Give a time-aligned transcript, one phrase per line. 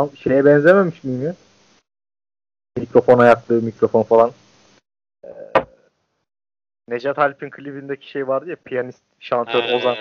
[0.00, 1.34] Tam şeye benzememiş miyim ya?
[2.76, 4.32] Mikrofon ayaklığı, mikrofon falan.
[5.24, 5.28] Ee,
[6.88, 9.96] Necat Alp'in klibindeki şey vardı ya piyanist, şantör Ee, Ozan.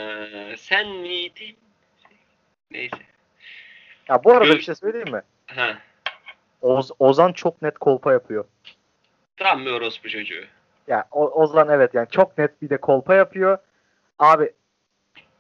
[0.58, 1.58] Sen miydin?
[2.72, 2.98] Neyse.
[4.10, 5.22] Ya bu arada Gö- bir şey söyleyeyim mi?
[5.48, 5.78] Ha.
[6.62, 8.46] Oz- Ozan çok net kolpa yapıyor.
[9.38, 10.44] Tam bir orospu çocuğu.
[10.88, 13.58] Ya o- Ozan evet yani çok net bir de kolpa yapıyor.
[14.20, 14.52] Abi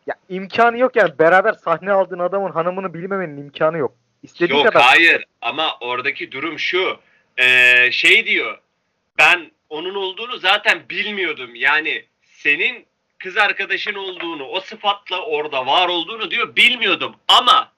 [0.07, 3.95] ya imkanı yok yani beraber sahne aldığın adamın hanımını bilmemenin imkanı yok.
[4.23, 6.99] İstediği Yok kadar hayır ama oradaki durum şu.
[7.37, 8.59] Ee, şey diyor.
[9.17, 11.55] Ben onun olduğunu zaten bilmiyordum.
[11.55, 12.85] Yani senin
[13.17, 17.15] kız arkadaşın olduğunu, o sıfatla orada var olduğunu diyor bilmiyordum.
[17.27, 17.71] Ama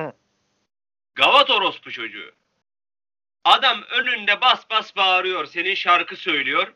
[0.00, 0.12] Hı.
[1.14, 2.32] Gavat orospu çocuğu.
[3.44, 5.46] Adam önünde bas bas bağırıyor.
[5.46, 6.74] Senin şarkı söylüyor.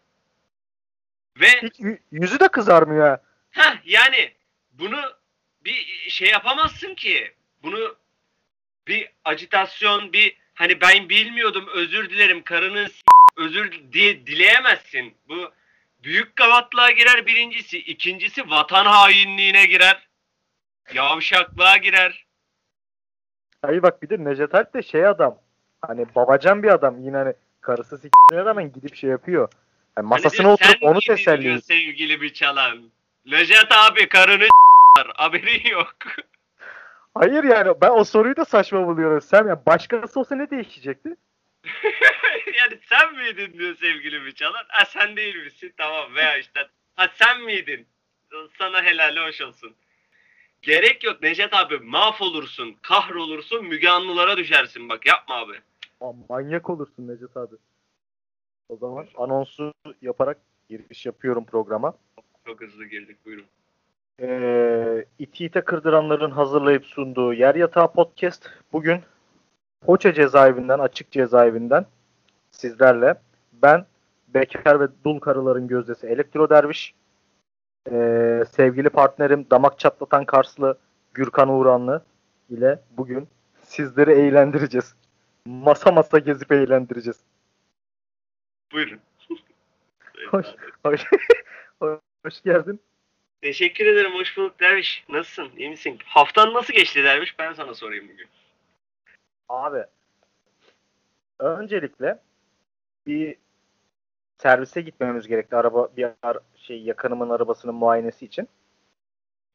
[1.37, 3.19] Ve hiç yü- yüzü de kızarmıyor
[3.51, 3.75] ha.
[3.85, 4.35] Yani
[4.73, 5.01] bunu
[5.65, 7.33] bir şey yapamazsın ki.
[7.63, 7.97] Bunu
[8.89, 13.01] bir acitasyon, bir hani ben bilmiyordum özür dilerim karının s-
[13.37, 15.15] özür diye dileyemezsin.
[15.29, 15.51] Bu
[16.03, 17.79] büyük gavatlığa girer birincisi.
[17.79, 20.09] ikincisi vatan hainliğine girer.
[20.95, 22.25] Yavşaklığa girer.
[23.63, 25.39] Hayır bak bir de Necdet Alp de şey adam.
[25.87, 26.99] Hani babacan bir adam.
[27.05, 29.53] Yine hani karısı s***ne rağmen gidip şey yapıyor.
[29.97, 31.61] Yani masasına Hani oturup onu teselli diyor ediyor.
[31.63, 32.91] sevgili bir çalan.
[33.27, 35.13] Necdet abi karını s**lar.
[35.17, 35.97] Haberin yok.
[37.15, 39.21] Hayır yani ben o soruyu da saçma buluyorum.
[39.21, 41.17] Sen ya başkası olsa ne değişecekti?
[42.59, 44.65] yani sen miydin diyor sevgili bir çalan.
[44.69, 45.75] Ha sen değil misin?
[45.77, 47.87] Tamam veya işte ha sen miydin?
[48.59, 49.75] Sana helal hoş olsun.
[50.63, 55.61] Gerek yok Necdet abi mahvolursun, kahrolursun, Müge Anlılara düşersin bak yapma abi.
[56.01, 57.55] Aa, manyak olursun Necdet abi.
[58.69, 61.99] O zaman anonsu yaparak giriş yapıyorum programa.
[62.47, 63.47] Çok hızlı girdik buyurun.
[64.23, 69.01] Ee, iti ite kırdıranların hazırlayıp sunduğu Yer Yatağı Podcast bugün
[69.87, 71.87] Foça cezaevinden, açık cezaevinden
[72.51, 73.15] sizlerle
[73.53, 73.87] ben
[74.29, 76.95] Bekar ve Dul Karıların Gözdesi Elektro Derviş
[77.91, 80.79] ee, sevgili partnerim Damak Çatlatan Karslı
[81.15, 82.05] Gürkan Uğranlı
[82.51, 83.29] ile bugün
[83.63, 84.95] sizleri eğlendireceğiz.
[85.47, 87.21] Masa masa gezip eğlendireceğiz.
[88.73, 89.01] Buyurun.
[90.31, 90.47] Hoş,
[90.85, 91.05] hoş,
[92.25, 92.81] hoş geldin.
[93.43, 95.05] Teşekkür ederim hoş bulduk Derviş.
[95.09, 95.51] Nasılsın?
[95.57, 95.99] İyi misin?
[96.05, 97.39] Haftan nasıl geçti Derviş?
[97.39, 98.27] Ben sana sorayım bugün.
[99.49, 99.85] Abi
[101.39, 102.19] öncelikle
[103.07, 103.37] bir
[104.39, 105.57] servise gitmemiz gerekti.
[105.57, 108.49] Araba bir ar- şey yakınımın arabasının muayenesi için.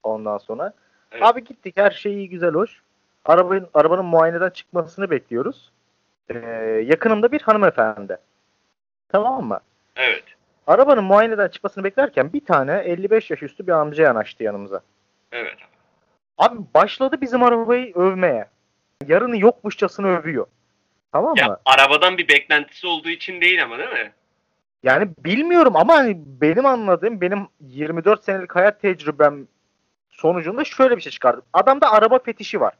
[0.03, 0.73] Ondan sonra
[1.11, 1.23] Evet.
[1.23, 2.81] abi gittik her şey iyi güzel hoş.
[3.25, 5.71] Arabanın arabanın muayeneden çıkmasını bekliyoruz.
[6.29, 6.37] Ee,
[6.85, 8.17] yakınımda bir hanımefendi.
[9.09, 9.59] Tamam mı?
[9.95, 10.23] Evet.
[10.67, 14.81] Arabanın muayeneden çıkmasını beklerken bir tane 55 yaş üstü bir amca yanaştı yanımıza.
[15.31, 15.57] Evet.
[16.37, 18.47] Abi başladı bizim arabayı övmeye.
[19.07, 20.45] Yarını yokmuşçasına övüyor.
[21.11, 21.39] Tamam mı?
[21.39, 24.11] Ya arabadan bir beklentisi olduğu için değil ama değil mi?
[24.83, 29.47] Yani bilmiyorum ama hani benim anladığım benim 24 senelik hayat tecrübem
[30.09, 31.43] sonucunda şöyle bir şey çıkardım.
[31.53, 32.73] Adamda araba fetişi var.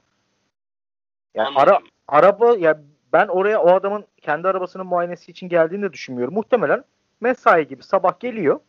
[1.36, 2.82] Yani ara, araba ya
[3.14, 6.34] ben oraya o adamın kendi arabasının muayenesi için geldiğini de düşünmüyorum.
[6.34, 6.84] Muhtemelen
[7.22, 8.60] mesai gibi sabah geliyor.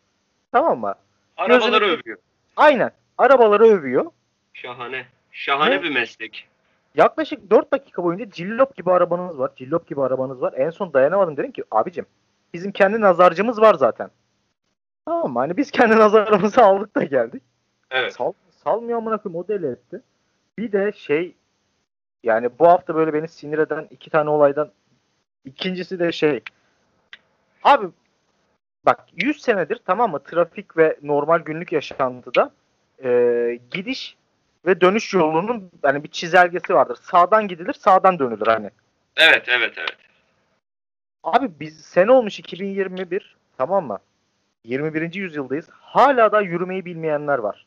[0.52, 0.94] Tamam mı?
[1.36, 2.18] Arabaları gözünü- övüyor.
[2.56, 2.90] Aynen.
[3.18, 4.06] Arabaları övüyor.
[4.54, 5.06] Şahane.
[5.32, 5.82] Şahane Ne?
[5.82, 6.48] bir meslek.
[6.94, 9.50] Yaklaşık 4 dakika boyunca cillop gibi arabanız var.
[9.56, 10.52] Cillop gibi arabanız var.
[10.56, 12.06] En son dayanamadım dedim ki abicim
[12.54, 14.10] bizim kendi nazarcımız var zaten.
[15.06, 15.38] Tamam mı?
[15.38, 17.42] Hani biz kendi nazarımızı aldık da geldik.
[17.90, 18.12] Evet.
[18.12, 18.32] Sal,
[18.64, 20.00] salmıyor amına koyayım o deli etti.
[20.58, 21.34] Bir de şey
[22.22, 24.70] yani bu hafta böyle beni sinir eden iki tane olaydan
[25.44, 26.40] ikincisi de şey
[27.64, 27.86] abi
[28.86, 32.50] bak 100 senedir tamam mı trafik ve normal günlük yaşantıda
[33.04, 34.16] e, gidiş
[34.66, 36.98] ve dönüş yolunun hani bir çizelgesi vardır.
[37.02, 38.70] Sağdan gidilir, sağdan dönülür hani.
[39.16, 39.96] Evet, evet, evet.
[41.22, 43.98] Abi biz sene olmuş 2021 tamam mı?
[44.64, 45.14] 21.
[45.14, 45.68] yüzyıldayız.
[45.70, 47.66] Hala da yürümeyi bilmeyenler var.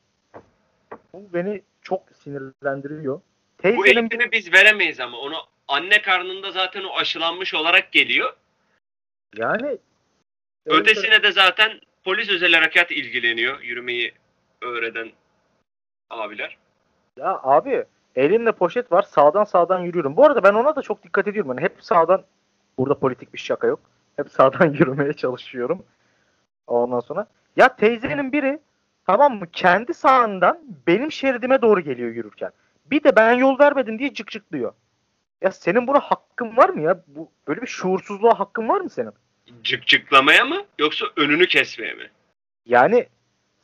[1.13, 3.16] Bu beni çok sinirlendiriyor.
[3.16, 3.21] Bu
[3.62, 5.36] Teyzenin eğitimi biz veremeyiz ama onu
[5.68, 8.33] anne karnında zaten o aşılanmış olarak geliyor.
[9.36, 9.77] yani
[10.65, 11.71] Ötesine de zaten
[12.03, 14.13] polis özel harekat ilgileniyor yürümeyi
[14.61, 15.11] öğreten
[16.09, 16.57] abiler.
[17.17, 17.85] Ya abi
[18.15, 20.17] elimde poşet var sağdan sağdan yürüyorum.
[20.17, 21.51] Bu arada ben ona da çok dikkat ediyorum.
[21.51, 22.23] Yani hep sağdan
[22.77, 23.79] burada politik bir şaka yok.
[24.15, 25.85] Hep sağdan yürümeye çalışıyorum.
[26.67, 28.59] Ondan sonra ya teyzenin biri
[29.06, 32.51] tamam mı kendi sağından benim şeridime doğru geliyor yürürken.
[32.85, 34.73] Bir de ben yol vermedim diye cık cıklıyor.
[35.41, 37.03] Ya senin buna hakkın var mı ya?
[37.07, 39.13] Bu böyle bir şuursuzluğa hakkın var mı senin?
[39.63, 42.10] Cıkcıklamaya mı yoksa önünü kesmeye mi?
[42.66, 43.07] Yani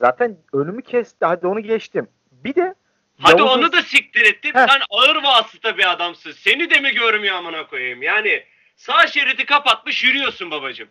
[0.02, 1.26] zaten önümü kesti.
[1.26, 2.08] Hadi onu geçtim.
[2.32, 2.76] Bir de
[3.20, 4.52] Hadi Yavuz'un- onu da siktir ettim.
[4.56, 4.68] Heh.
[4.68, 6.32] Sen ağır vasıta bir adamsın.
[6.32, 8.02] Seni de mi görmüyor amına koyayım?
[8.04, 8.44] Yani
[8.76, 10.88] sağ şeridi kapatmış yürüyorsun babacım.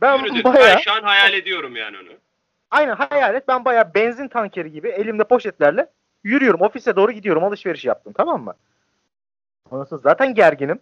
[0.00, 0.44] ben Yürüdün.
[0.44, 2.08] bayağı Ben şu an hayal ediyorum yani onu.
[2.70, 5.86] aynen hayal et ben bayağı benzin tankeri gibi elimde poşetlerle
[6.24, 6.60] yürüyorum.
[6.60, 7.44] Ofise doğru gidiyorum.
[7.44, 8.54] Alışveriş yaptım tamam mı?
[9.70, 10.80] Ondan sonra zaten gerginim.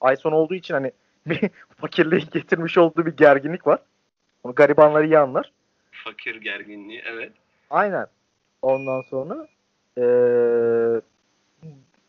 [0.00, 0.92] Ay sonu olduğu için hani
[1.26, 1.50] bir
[1.80, 3.78] fakirliğin getirmiş olduğu bir gerginlik var.
[4.42, 5.52] Onu garibanlar iyi anlar.
[5.92, 7.32] Fakir gerginliği evet.
[7.70, 8.06] Aynen.
[8.62, 9.46] Ondan sonra
[9.96, 11.00] eee,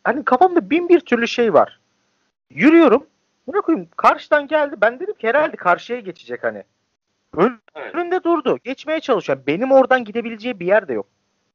[0.04, 1.80] hani kafamda bin bir türlü şey var.
[2.50, 3.06] Yürüyorum.
[3.46, 4.76] Buna koyayım karşıdan geldi.
[4.80, 6.62] Ben dedim ki herhalde karşıya geçecek hani.
[7.36, 7.94] Ön- Evet.
[7.94, 8.58] Önünde durdu.
[8.64, 9.38] Geçmeye çalışıyor.
[9.46, 11.06] Benim oradan gidebileceği bir yer de yok.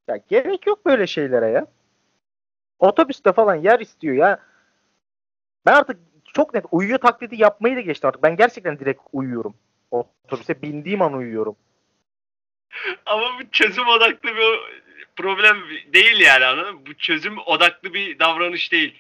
[0.08, 1.66] Ya gerek yok böyle şeylere ya.
[2.80, 4.40] Otobüste falan yer istiyor ya.
[5.66, 6.00] Ben artık
[6.34, 8.24] çok net uyuyor taklidi yapmayı da geçtim artık.
[8.24, 9.56] Ben gerçekten direkt uyuyorum.
[9.92, 11.56] Otobüse bindiğim an uyuyorum.
[13.06, 14.60] Ama bu çözüm odaklı bir
[15.16, 15.58] problem
[15.94, 16.82] değil yani anladın mı?
[16.86, 18.96] Bu çözüm odaklı bir davranış değil.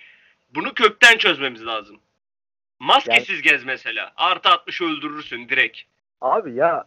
[0.55, 1.99] Bunu kökten çözmemiz lazım.
[2.79, 4.11] Maskesiz gez mesela.
[4.15, 5.81] Artı 60 öldürürsün direkt.
[6.21, 6.85] Abi ya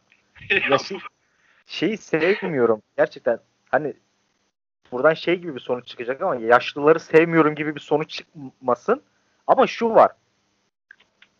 [0.70, 0.98] Ya şey-
[1.66, 2.82] şeyi sevmiyorum.
[2.96, 3.38] Gerçekten
[3.70, 3.94] hani
[4.92, 9.02] buradan şey gibi bir sonuç çıkacak ama yaşlıları sevmiyorum gibi bir sonuç çıkmasın.
[9.46, 10.10] Ama şu var.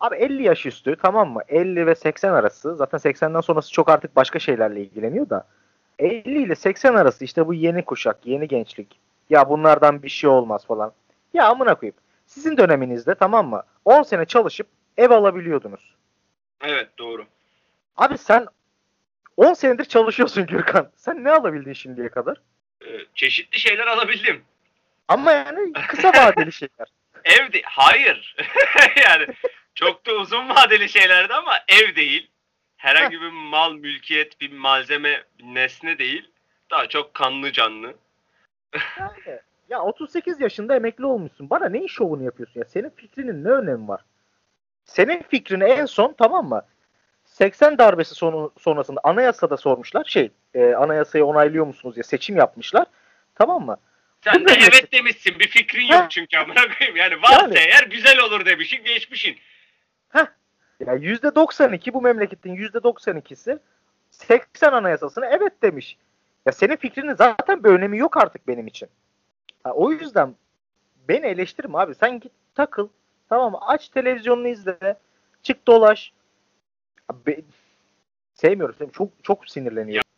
[0.00, 1.41] Abi 50 yaş üstü tamam mı?
[1.49, 2.76] 50 ve 80 arası.
[2.76, 5.46] Zaten 80'den sonrası çok artık başka şeylerle ilgileniyor da.
[5.99, 9.00] 50 ile 80 arası işte bu yeni kuşak, yeni gençlik.
[9.31, 10.93] Ya bunlardan bir şey olmaz falan.
[11.35, 11.96] Ya amına koyayım.
[12.26, 13.62] Sizin döneminizde tamam mı?
[13.85, 15.94] 10 sene çalışıp ev alabiliyordunuz.
[16.64, 17.26] evet doğru.
[17.96, 18.46] Abi sen
[19.37, 20.91] 10 senedir çalışıyorsun Gürkan.
[20.96, 22.37] Sen ne alabildin şimdiye kadar?
[22.87, 24.43] Ee, çeşitli şeyler alabildim.
[25.08, 26.88] Ama yani kısa vadeli şeyler.
[27.25, 28.37] Ev de hayır.
[29.05, 29.26] yani
[29.75, 32.31] çok da uzun vadeli şeylerdi ama ev değil.
[32.76, 36.31] Herhangi bir mal, mülkiyet, bir malzeme, bir nesne değil.
[36.71, 37.94] Daha çok kanlı canlı.
[38.99, 41.50] Yani, ya 38 yaşında emekli olmuşsun.
[41.50, 42.67] Bana neyin şovunu yapıyorsun ya?
[42.67, 44.00] Senin fikrinin ne önemi var?
[44.85, 46.62] Senin fikrini en son tamam mı?
[47.25, 50.05] 80 darbesi sonu, sonrasında anayasada sormuşlar.
[50.05, 52.87] Şey, e, anayasayı onaylıyor musunuz diye seçim yapmışlar.
[53.35, 53.77] Tamam mı?
[54.25, 55.38] Sen de evet demişsin.
[55.38, 56.97] Bir fikrin yok çünkü amına koyayım.
[56.97, 57.59] Yani varsa Yani.
[57.59, 58.85] eğer güzel olur demişsin,
[60.15, 60.35] geçmişsin.
[60.87, 63.59] Ya %92 bu memleketin %92'si
[64.11, 65.99] 80 anayasasına evet demiş.
[66.47, 68.89] Ya senin fikrinin zaten bir önemi yok artık benim için.
[69.65, 70.35] Ha, o yüzden
[71.09, 71.95] beni eleştirme abi.
[71.95, 72.89] Sen git takıl.
[73.29, 73.57] Tamam?
[73.61, 74.99] Aç televizyonunu izle.
[75.43, 76.13] Çık dolaş.
[77.09, 77.45] Abi,
[78.35, 78.91] sevmiyorum.
[78.91, 80.11] Çok çok sinirleniyorum.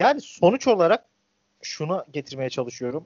[0.00, 1.04] Yani sonuç olarak
[1.62, 3.04] şuna getirmeye çalışıyorum.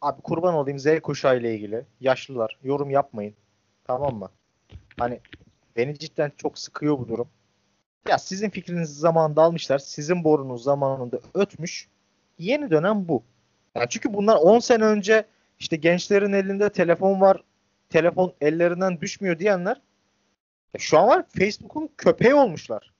[0.00, 1.84] Abi kurban olayım Z kuşağı ile ilgili.
[2.00, 3.34] Yaşlılar yorum yapmayın.
[3.84, 4.30] Tamam mı?
[4.98, 5.20] Hani
[5.76, 7.28] Beni cidden çok sıkıyor bu durum.
[8.08, 9.78] Ya sizin fikrinizi zamanında almışlar.
[9.78, 11.88] Sizin borunuz zamanında ötmüş.
[12.38, 13.22] Yeni dönem bu.
[13.74, 15.24] Yani çünkü bunlar 10 sene önce
[15.58, 17.42] işte gençlerin elinde telefon var.
[17.90, 19.80] Telefon ellerinden düşmüyor diyenler
[20.78, 22.92] şu an var Facebook'un köpeği olmuşlar.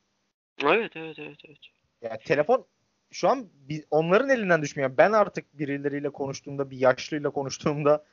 [0.65, 1.59] Evet, evet, evet, evet.
[2.03, 2.67] Yani telefon
[3.11, 3.49] şu an
[3.91, 4.97] onların elinden düşmüyor.
[4.97, 8.05] Ben artık birileriyle konuştuğumda, bir yaşlıyla konuştuğumda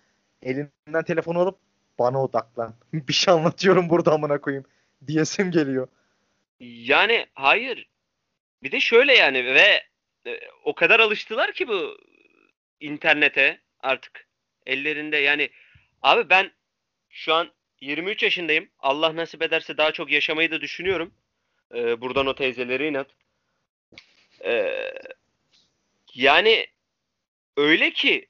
[0.42, 1.58] elinden telefonu alıp
[2.00, 2.74] bana odaklan.
[2.94, 4.66] bir şey anlatıyorum burada amına koyayım
[5.08, 5.88] diyesim geliyor.
[6.60, 7.90] Yani hayır.
[8.64, 9.84] Bir de şöyle yani ve
[10.28, 11.98] e, o kadar alıştılar ki bu
[12.80, 14.28] internete artık
[14.66, 15.50] ellerinde yani
[16.02, 16.52] abi ben
[17.10, 17.52] şu an
[17.82, 18.70] 23 yaşındayım.
[18.80, 21.14] Allah nasip ederse daha çok yaşamayı da düşünüyorum.
[21.76, 23.08] Ee, buradan o teyzelere inat.
[24.46, 24.92] Ee,
[26.14, 26.68] yani
[27.58, 28.28] öyle ki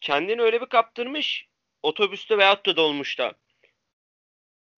[0.00, 1.47] kendini öyle bir kaptırmış
[1.82, 3.32] otobüste veyahut da dolmuşta.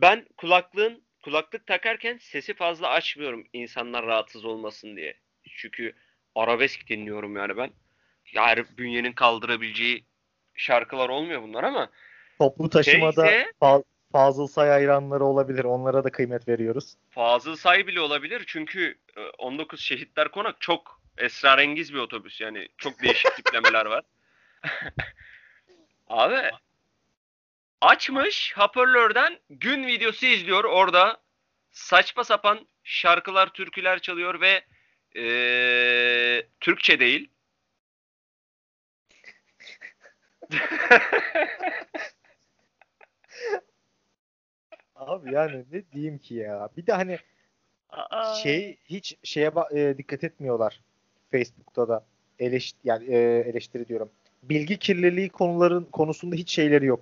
[0.01, 5.15] Ben kulaklığın kulaklık takarken sesi fazla açmıyorum insanlar rahatsız olmasın diye.
[5.57, 5.93] Çünkü
[6.35, 7.71] arabesk dinliyorum yani ben.
[8.33, 10.05] Ya her bünyenin kaldırabileceği
[10.55, 11.91] şarkılar olmuyor bunlar ama
[12.39, 15.65] Toplu taşımada Şeyse- Fa- Fazıl Say hayranları olabilir.
[15.65, 16.95] Onlara da kıymet veriyoruz.
[17.11, 23.03] Fazıl Say bile olabilir çünkü e, 19 Şehitler Konak çok esrarengiz bir otobüs yani çok
[23.03, 24.05] değişik tiplemeler var.
[26.09, 26.51] Abi
[27.81, 31.21] açmış hoparlörden gün videosu izliyor orada
[31.71, 34.65] saçma sapan şarkılar, türküler çalıyor ve
[35.15, 37.31] eee, Türkçe değil.
[44.95, 46.69] Abi yani ne diyeyim ki ya.
[46.77, 47.19] Bir de hani
[47.91, 48.35] Aa.
[48.35, 50.81] şey hiç şeye e, dikkat etmiyorlar.
[51.31, 52.05] Facebook'ta da
[52.39, 53.19] eleş yani e,
[53.49, 54.11] eleştiri diyorum.
[54.43, 57.01] Bilgi kirliliği konuların konusunda hiç şeyleri yok.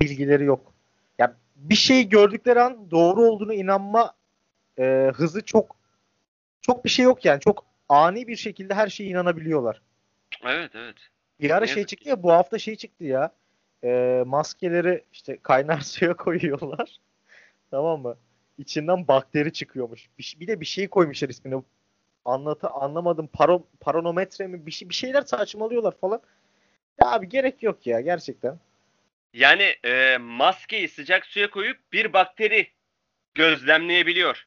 [0.00, 0.74] Bilgileri yok.
[1.18, 4.14] Ya bir şey gördükleri an doğru olduğunu inanma
[4.78, 5.76] e, hızı çok
[6.60, 7.40] çok bir şey yok yani.
[7.40, 9.82] Çok ani bir şekilde her şeye inanabiliyorlar.
[10.44, 10.96] Evet evet.
[11.40, 13.32] Bir ara şey çıktı ya bu hafta şey çıktı ya.
[13.84, 17.00] Ee, maskeleri işte kaynar suya koyuyorlar.
[17.70, 18.16] tamam mı?
[18.58, 20.08] İçinden bakteri çıkıyormuş.
[20.18, 21.62] Bir, bir de bir şey koymuşlar ismini.
[22.24, 23.26] Anlatı anlamadım.
[23.32, 24.66] Paro, paronometre mi?
[24.66, 26.20] Bir, şey, bir şeyler saçmalıyorlar falan.
[27.00, 28.58] Ya abi gerek yok ya gerçekten.
[29.32, 32.72] Yani e, maskeyi sıcak suya koyup bir bakteri
[33.34, 34.46] gözlemleyebiliyor.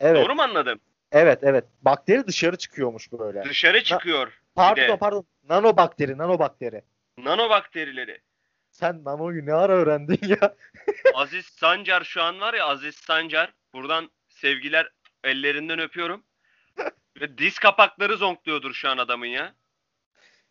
[0.00, 0.24] Evet.
[0.24, 0.80] Doğru mu anladım?
[1.12, 1.64] Evet evet.
[1.82, 3.44] Bakteri dışarı çıkıyormuş böyle.
[3.44, 4.40] Dışarı çıkıyor.
[4.54, 4.96] Pardon de.
[4.96, 5.26] pardon.
[5.48, 6.82] Nanobakteri, nanobakteri.
[7.18, 8.20] Nanobakterileri.
[8.70, 10.54] Sen nanoyu ne ara öğrendin ya?
[11.14, 13.52] Aziz Sancar şu an var ya Aziz Sancar.
[13.72, 14.88] Buradan sevgiler
[15.24, 16.24] ellerinden öpüyorum.
[17.20, 19.54] Ve diz kapakları zonkluyordur şu an adamın ya.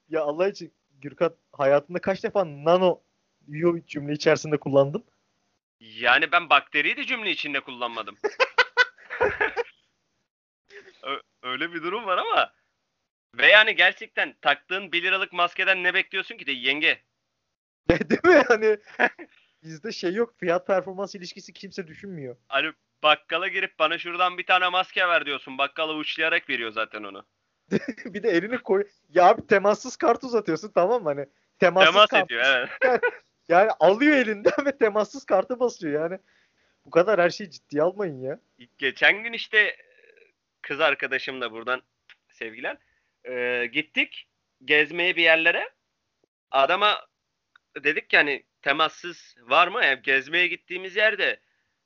[0.09, 3.01] Ya Allah için Gürkan hayatında kaç defa nano
[3.47, 5.03] yo cümle içerisinde kullandın?
[5.79, 8.17] Yani ben bakteriyi de cümle içinde kullanmadım.
[11.43, 12.53] Öyle bir durum var ama.
[13.37, 17.01] Ve yani gerçekten taktığın 1 liralık maskeden ne bekliyorsun ki de yenge?
[17.89, 18.43] Değil mi?
[18.47, 18.77] Hani
[19.63, 20.33] bizde şey yok.
[20.39, 22.35] Fiyat performans ilişkisi kimse düşünmüyor.
[22.47, 22.73] Hani
[23.03, 25.57] bakkala girip bana şuradan bir tane maske ver diyorsun.
[25.57, 27.25] Bakkala uçlayarak veriyor zaten onu.
[28.05, 28.87] bir de elini koy.
[29.09, 31.09] Ya abi temassız kart uzatıyorsun tamam mı?
[31.09, 31.25] Hani
[31.59, 32.25] temassız Temas kart.
[32.25, 33.01] ediyor evet.
[33.49, 36.19] Yani alıyor elinden ve temassız kartı basıyor yani.
[36.85, 38.39] Bu kadar her şeyi ciddiye almayın ya.
[38.77, 39.75] Geçen gün işte
[40.61, 41.81] kız arkadaşımla buradan
[42.29, 42.77] sevgiler
[43.27, 44.27] e, gittik
[44.65, 45.69] gezmeye bir yerlere.
[46.51, 47.07] Adama
[47.83, 49.85] dedik ki hani temassız var mı?
[49.85, 51.39] Yani gezmeye gittiğimiz yerde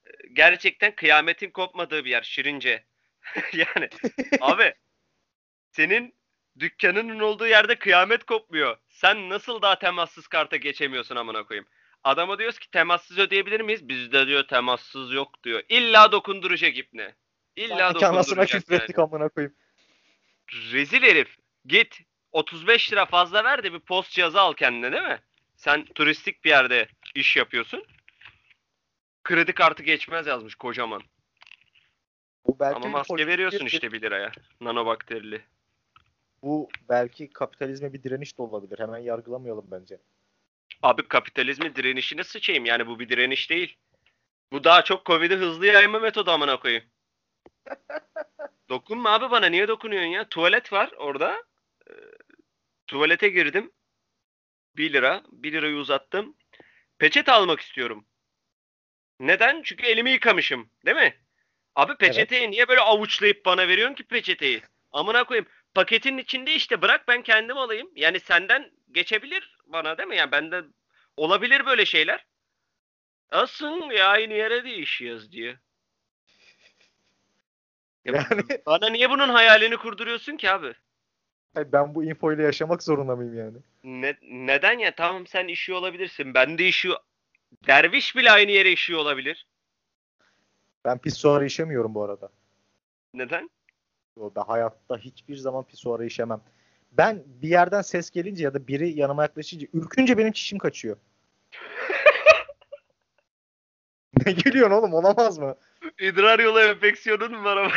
[0.06, 2.84] e, gerçekten kıyametin kopmadığı bir yer Şirince.
[3.54, 3.90] yani
[4.42, 4.74] abi
[5.72, 6.17] senin
[6.60, 8.78] dükkanının olduğu yerde kıyamet kopmuyor.
[8.90, 11.68] Sen nasıl daha temassız karta geçemiyorsun amına koyayım?
[12.04, 13.90] Adama diyoruz ki temassız ödeyebilir miyiz?
[13.90, 15.64] Bizde diyor temassız yok diyor.
[15.70, 17.16] İlla dokunduracak ipne.
[17.56, 19.06] İlla Sanki anasına dokunduracak küfrettik yani.
[19.06, 19.56] amına koyayım.
[20.72, 21.38] Rezil herif.
[21.66, 22.00] Git
[22.32, 25.20] 35 lira fazla ver de bir post cihazı al kendine değil mi?
[25.56, 27.84] Sen turistik bir yerde iş yapıyorsun.
[29.24, 31.02] Kredi kartı geçmez yazmış kocaman.
[32.46, 34.32] Bu belki Ama bir maske politik veriyorsun işte 1 liraya.
[34.62, 35.42] Nanobakterili.
[36.48, 38.80] Bu belki kapitalizme bir direniş de olabilir.
[38.80, 39.98] Hemen yargılamayalım bence.
[40.82, 42.66] Abi kapitalizmin direnişine sıçayım.
[42.66, 43.78] Yani bu bir direniş değil.
[44.52, 46.84] Bu daha çok Covid'i hızlı yayma metodu amına koyayım.
[48.70, 49.46] Dokunma abi bana.
[49.46, 50.30] Niye dokunuyorsun ya?
[50.30, 51.44] Tuvalet var orada.
[51.90, 51.94] Ee,
[52.88, 53.72] tuvalete girdim.
[54.76, 55.24] 1 lira.
[55.32, 56.38] 1 lirayı uzattım.
[56.98, 58.06] Peçete almak istiyorum.
[59.20, 59.62] Neden?
[59.62, 60.70] Çünkü elimi yıkamışım.
[60.86, 61.16] Değil mi?
[61.76, 64.62] Abi peçeteyi niye böyle avuçlayıp bana veriyorsun ki peçeteyi?
[64.92, 65.48] Amına koyayım.
[65.78, 67.90] Paketin içinde işte bırak ben kendim alayım.
[67.96, 70.16] Yani senden geçebilir bana değil mi?
[70.16, 70.74] Yani benden
[71.18, 72.26] olabilir böyle şeyler.
[73.32, 75.58] Asın ya aynı yere değişiyoruz diye.
[78.06, 80.74] Ya Yani Bana niye bunun hayalini kurduruyorsun ki abi?
[81.56, 83.58] Ben bu infoyla yaşamak zorunda mıyım yani?
[83.84, 84.96] Ne, neden ya?
[84.96, 86.34] Tamam sen işiyor olabilirsin.
[86.34, 86.98] Ben de işiyor.
[87.68, 89.48] Derviş bile aynı yere işiyor olabilir.
[90.86, 92.30] Ben pisuara işemiyorum bu arada.
[93.14, 93.50] Neden?
[94.18, 96.42] Yo, Ben hayatta hiçbir zaman pisuara işemem.
[96.92, 100.98] Ben bir yerden ses gelince ya da biri yanıma yaklaşınca ürkünce benim çişim kaçıyor.
[104.26, 105.56] ne gülüyorsun oğlum olamaz mı?
[106.00, 107.72] İdrar yolu enfeksiyonun mu var ama?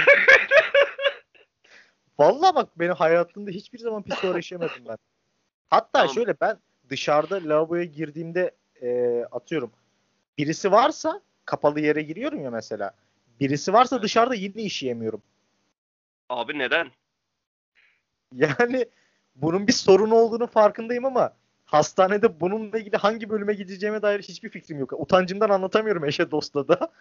[2.18, 4.96] Vallahi bak benim hayatımda hiçbir zaman pisuara işemedim ben.
[5.70, 6.14] Hatta Tamam.
[6.14, 8.50] şöyle ben dışarıda lavaboya girdiğimde
[8.82, 9.72] e, atıyorum
[10.38, 12.94] birisi varsa kapalı yere giriyorum ya mesela.
[13.40, 15.22] Birisi varsa dışarıda yine işeyemiyorum.
[16.30, 16.90] Abi neden?
[18.34, 18.86] Yani
[19.34, 21.32] bunun bir sorun olduğunu farkındayım ama
[21.64, 24.92] hastanede bununla ilgili hangi bölüme gideceğime dair hiçbir fikrim yok.
[24.92, 26.92] Utancımdan anlatamıyorum eşe dosta da.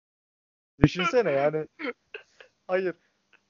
[0.82, 1.66] Düşünsene yani.
[2.66, 2.94] Hayır.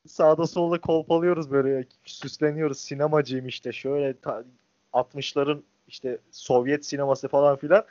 [0.06, 2.78] Sağda solda kolpalıyoruz böyle süsleniyoruz.
[2.80, 4.44] Sinemacıyım işte şöyle ta-
[4.92, 7.84] 60'ların işte Sovyet sineması falan filan.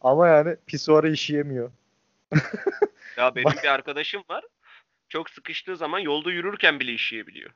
[0.00, 1.70] Ama yani pisuara işeyemiyor.
[3.16, 4.44] Ya benim bir arkadaşım var.
[5.10, 7.50] Çok sıkıştığı zaman yolda yürürken bile işleyebiliyor.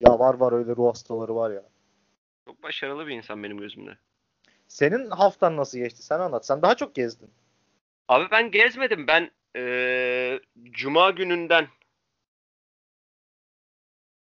[0.00, 1.62] Ya var var öyle ruh hastaları var ya.
[2.44, 3.98] Çok başarılı bir insan benim gözümde.
[4.68, 6.02] Senin haftan nasıl geçti?
[6.02, 6.46] Sen anlat.
[6.46, 7.30] Sen daha çok gezdin.
[8.08, 9.06] Abi ben gezmedim.
[9.06, 11.68] Ben eee, Cuma gününden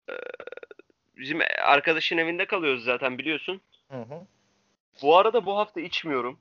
[0.09, 0.17] eee,
[1.17, 3.61] bizim arkadaşın evinde kalıyoruz zaten biliyorsun.
[3.91, 4.27] Hı hı.
[5.01, 6.39] Bu arada bu hafta içmiyorum.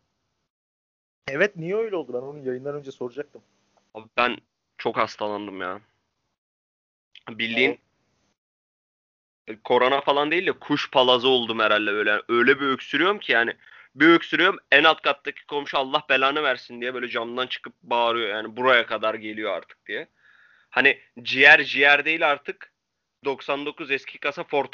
[1.28, 2.12] Evet niye öyle oldu?
[2.12, 3.42] Ben onu yayından önce soracaktım.
[3.94, 4.36] Abi ben
[4.84, 5.80] çok hastalandım ya.
[7.28, 7.80] Bildiğin
[9.46, 12.20] e, korona falan değil de kuş palazı oldum herhalde böyle.
[12.28, 13.56] Öyle bir öksürüyorum ki yani.
[13.94, 18.56] Bir öksürüyorum en alt kattaki komşu Allah belanı versin diye böyle camdan çıkıp bağırıyor yani
[18.56, 20.08] buraya kadar geliyor artık diye.
[20.70, 22.72] Hani ciğer ciğer değil artık
[23.24, 24.72] 99 eski kasa Ford.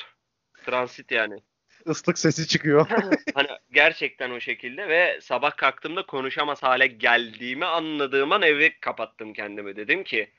[0.65, 1.41] Transit yani.
[1.87, 2.89] Islık sesi çıkıyor.
[3.35, 9.77] Hani gerçekten o şekilde ve sabah kalktığımda konuşamaz hale geldiğimi anladığım an evi kapattım kendimi.
[9.77, 10.33] Dedim ki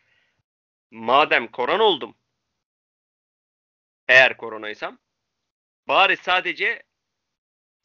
[0.91, 2.15] madem korona oldum
[4.07, 4.99] eğer koronaysam
[5.87, 6.83] bari sadece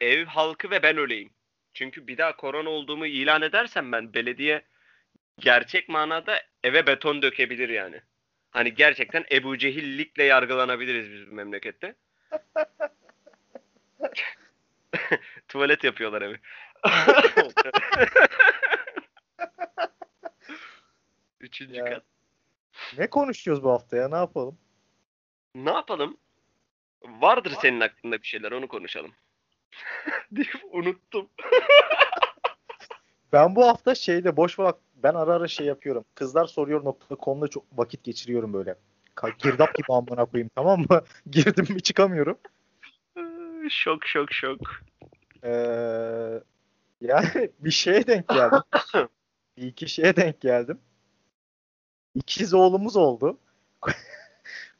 [0.01, 1.31] ev halkı ve ben öleyim.
[1.75, 4.63] Çünkü bir daha korona olduğumu ilan edersem ben belediye
[5.39, 8.01] gerçek manada eve beton dökebilir yani.
[8.51, 11.95] Hani gerçekten Ebu Cehillikle yargılanabiliriz biz bu memlekette.
[15.49, 16.41] Tuvalet yapıyorlar evi.
[21.41, 21.85] Üçüncü Ya.
[21.85, 22.03] kat.
[22.99, 24.09] ne konuşuyoruz bu hafta ya?
[24.09, 24.59] Ne yapalım?
[25.55, 26.17] Ne yapalım?
[27.03, 29.13] Vardır senin aklında bir şeyler onu konuşalım.
[30.31, 31.29] deyip unuttum.
[33.33, 36.05] Ben bu hafta şeyde boş vakit ben ara ara şey yapıyorum.
[36.15, 38.75] Kızlar soruyor nokta.com'da çok vakit geçiriyorum böyle.
[39.39, 41.05] Girdap gibi amına koyayım tamam mı?
[41.31, 42.39] Girdim mi çıkamıyorum.
[43.71, 44.61] Şok şok şok.
[45.45, 46.43] Ee,
[47.01, 48.63] yani bir şeye denk geldim.
[49.57, 50.81] bir iki şeye denk geldim.
[52.15, 53.39] İkiz oğlumuz oldu.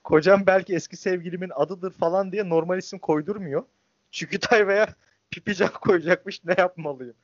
[0.05, 3.65] Kocam belki eski sevgilimin adıdır falan diye normal isim koydurmuyor.
[4.11, 4.95] Çükütay veya
[5.31, 7.17] Pipican koyacakmış ne yapmalıyım?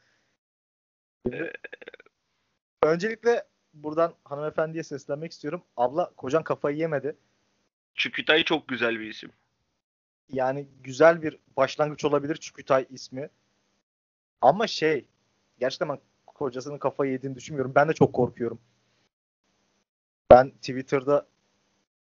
[2.83, 5.63] Öncelikle buradan hanımefendiye seslenmek istiyorum.
[5.77, 7.17] Abla kocan kafayı yemedi.
[7.95, 9.31] Çükütay çok güzel bir isim.
[10.33, 13.29] Yani güzel bir başlangıç olabilir Çükütay ismi.
[14.41, 15.07] Ama şey
[15.59, 17.73] gerçekten ben kocasının kafayı yediğini düşünmüyorum.
[17.75, 18.61] Ben de çok korkuyorum.
[20.31, 21.27] Ben Twitter'da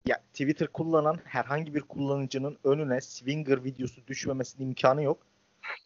[0.06, 5.18] ya Twitter kullanan herhangi bir kullanıcının önüne swinger videosu düşmemesinin imkanı yok.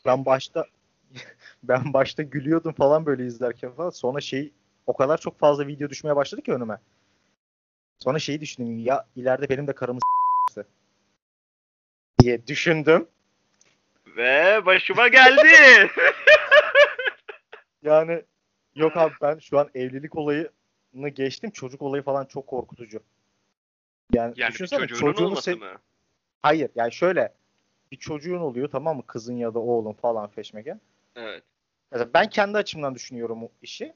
[0.06, 0.66] Ben başta
[1.62, 3.90] ben başta gülüyordum falan böyle izlerken falan.
[3.90, 4.52] Sonra şey
[4.86, 6.78] o kadar çok fazla video düşmeye başladı ki önüme.
[7.98, 10.00] Sonra şeyi düşündüm ya ileride benim de karımı
[12.18, 13.08] diye düşündüm.
[14.16, 15.48] Ve başıma geldi.
[17.82, 18.22] Yani
[18.74, 21.50] yok abi ben şu an evlilik olayını geçtim.
[21.50, 23.00] Çocuk olayı falan çok korkutucu.
[24.12, 25.78] Yani, yani düşünsene çocuğunu se- mı?
[26.42, 27.34] Hayır yani şöyle
[27.92, 29.06] bir çocuğun oluyor tamam mı?
[29.06, 30.80] Kızın ya da oğlun falan feşmeken.
[31.16, 31.42] Evet.
[31.92, 33.94] Mesela ben kendi açımdan düşünüyorum o işi.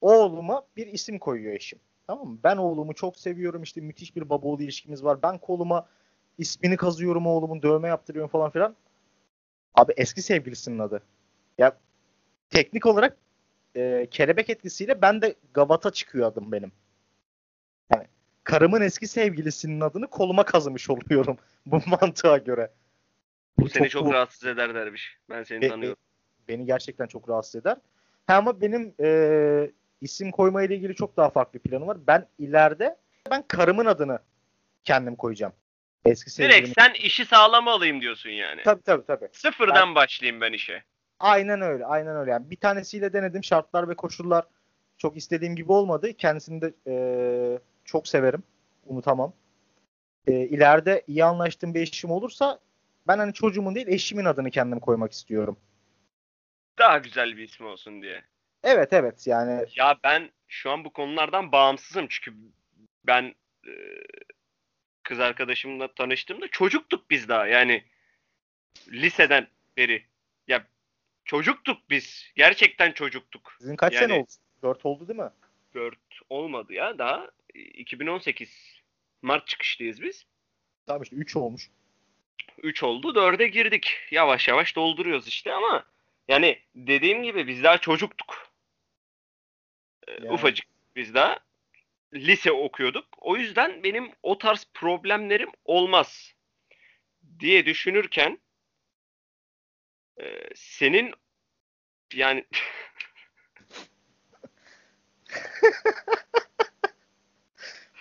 [0.00, 1.78] Oğluma bir isim koyuyor eşim.
[2.06, 2.38] Tamam mı?
[2.44, 3.62] Ben oğlumu çok seviyorum.
[3.62, 5.22] İşte müthiş bir baba oğlu ilişkimiz var.
[5.22, 5.88] Ben koluma
[6.38, 8.76] ismini kazıyorum oğlumun dövme yaptırıyorum falan filan.
[9.74, 11.02] Abi eski sevgilisinin adı.
[11.58, 11.76] Ya
[12.50, 13.16] teknik olarak
[13.76, 16.72] e, kelebek etkisiyle ben de Gavata çıkıyor adım benim.
[17.94, 18.06] Yani
[18.44, 22.70] karımın eski sevgilisinin adını koluma kazımış oluyorum bu mantığa göre.
[23.58, 25.18] Bu seni çok kork- rahatsız eder derviş.
[25.30, 25.98] Ben seni E, tanıyorum.
[26.48, 27.76] beni gerçekten çok rahatsız eder.
[28.26, 29.70] Ha, ama benim e,
[30.00, 31.98] isim koyma ile ilgili çok daha farklı planım var.
[32.06, 32.96] Ben ileride
[33.30, 34.18] ben karımın adını
[34.84, 35.52] kendim koyacağım.
[36.04, 36.64] Eski sevgilimin.
[36.64, 38.62] Direkt sen işi sağlama alayım diyorsun yani.
[38.62, 39.28] Tabii tabii tabii.
[39.32, 40.84] Sıfırdan başlayayım ben işe.
[41.20, 41.86] Aynen öyle.
[41.86, 42.30] Aynen öyle.
[42.30, 43.44] Yani bir tanesiyle denedim.
[43.44, 44.44] Şartlar ve koşullar
[44.98, 46.12] çok istediğim gibi olmadı.
[46.12, 46.94] Kendisini de e,
[47.84, 48.42] çok severim.
[48.86, 49.32] Unutamam.
[50.26, 52.58] E, ileride iyi anlaştığım bir eşim olursa
[53.08, 55.56] ben hani çocuğumun değil eşimin adını kendim koymak istiyorum.
[56.78, 58.22] Daha güzel bir ismi olsun diye.
[58.62, 62.38] Evet evet yani Ya ben şu an bu konulardan bağımsızım çünkü
[63.06, 63.34] ben
[63.66, 63.72] e,
[65.08, 67.84] kız arkadaşımla tanıştığımda çocuktuk biz daha yani
[68.88, 70.04] liseden beri.
[70.48, 70.66] Ya
[71.24, 72.32] çocuktuk biz.
[72.36, 73.56] Gerçekten çocuktuk.
[73.58, 74.30] sizin kaç Yani- sene oldu?
[74.62, 75.30] 4 oldu değil mi?
[75.74, 75.98] 4
[76.30, 78.80] olmadı ya daha 2018
[79.22, 80.26] Mart çıkışlıyız biz.
[80.86, 81.70] Tamam işte 3 olmuş.
[82.62, 83.90] 3 oldu 4'e girdik.
[84.10, 85.84] Yavaş yavaş dolduruyoruz işte ama
[86.28, 88.48] yani dediğim gibi biz daha çocuktuk.
[90.08, 90.30] Ee, Yani.
[90.32, 90.66] Ufacık
[90.96, 91.38] biz daha
[92.14, 93.06] lise okuyorduk.
[93.18, 96.32] O yüzden benim o tarz problemlerim olmaz
[97.40, 98.38] diye düşünürken
[100.20, 101.14] e, senin
[102.14, 102.44] yani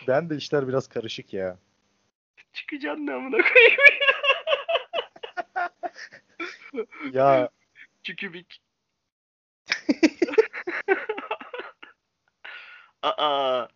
[0.08, 1.58] Ben de işler biraz karışık ya.
[2.54, 3.78] çıkacaksın ne amına koyayım.
[7.14, 7.50] Ya
[8.04, 8.46] Çünkü bir
[13.02, 13.68] Aa,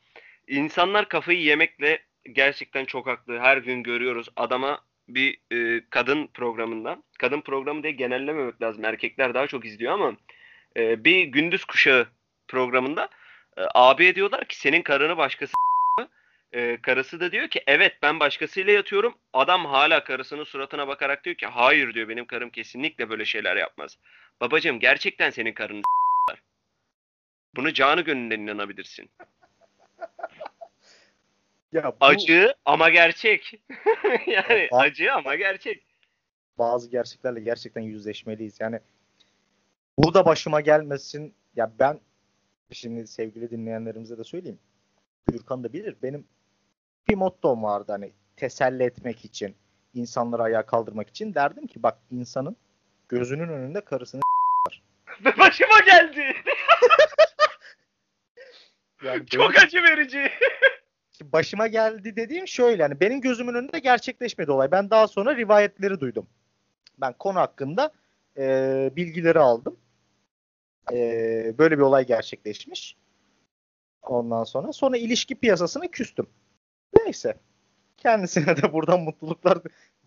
[0.47, 1.99] insanlar kafayı yemekle
[2.31, 3.39] gerçekten çok haklı.
[3.39, 7.03] Her gün görüyoruz adama bir e, kadın programından.
[7.19, 8.85] Kadın programı diye genellememek lazım.
[8.85, 10.17] Erkekler daha çok izliyor ama
[10.77, 12.07] e, bir gündüz kuşağı
[12.47, 13.09] programında
[13.57, 15.53] e, abiye diyorlar ki senin karını başkası
[16.53, 19.15] e, karısı da diyor ki evet ben başkasıyla yatıyorum.
[19.33, 23.97] Adam hala karısının suratına bakarak diyor ki hayır diyor benim karım kesinlikle böyle şeyler yapmaz.
[24.41, 25.81] Babacığım gerçekten senin karını
[27.55, 29.09] Bunu canı gönülden inanabilirsin.
[31.71, 33.61] ya bu, Acı ama gerçek.
[34.27, 35.85] yani Ya, acı ama gerçek.
[36.57, 38.57] bazı gerçeklerle gerçekten yüzleşmeliyiz.
[38.59, 38.79] Yani
[39.97, 41.33] bu da başıma gelmesin.
[41.55, 41.99] Ya ben
[42.71, 44.59] şimdi sevgili dinleyenlerimize de söyleyeyim.
[45.31, 45.95] Gürkan da bilir.
[46.03, 46.27] Benim
[47.09, 49.55] bir mottom vardı hani teselli etmek için,
[49.93, 52.55] insanları ayağa kaldırmak için derdim ki bak insanın
[53.09, 54.21] gözünün önünde karısını
[55.25, 56.33] Ve başıma geldi.
[59.03, 60.29] Yani Çok acı verici.
[61.21, 64.71] başıma geldi dediğim şöyle hani benim gözümün önünde gerçekleşmedi olay.
[64.71, 66.27] Ben daha sonra rivayetleri duydum.
[66.97, 67.91] Ben konu hakkında
[68.37, 68.43] e,
[68.95, 69.77] bilgileri aldım.
[70.91, 70.97] E,
[71.57, 72.95] böyle bir olay gerçekleşmiş.
[74.01, 76.27] Ondan sonra sonra ilişki piyasasına küstüm.
[76.97, 77.37] Neyse.
[77.97, 79.57] Kendisine de buradan mutluluklar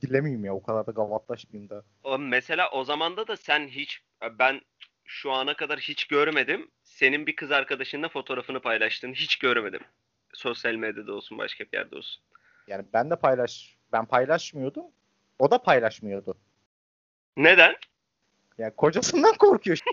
[0.03, 0.55] dilemeyeyim ya.
[0.55, 1.85] O kadar da gavatlaşmayayım da.
[2.03, 4.01] O mesela o zamanda da sen hiç
[4.39, 4.61] ben
[5.05, 6.71] şu ana kadar hiç görmedim.
[6.95, 9.81] Senin bir kız arkadaşınla fotoğrafını paylaştığını hiç görmedim.
[10.35, 12.23] Sosyal medyada olsun başka bir yerde olsun.
[12.67, 14.85] Yani ben de paylaş ben paylaşmıyordum.
[15.39, 16.39] O da paylaşmıyordu.
[17.37, 17.77] Neden?
[18.59, 19.79] Yani kocasından korkuyor.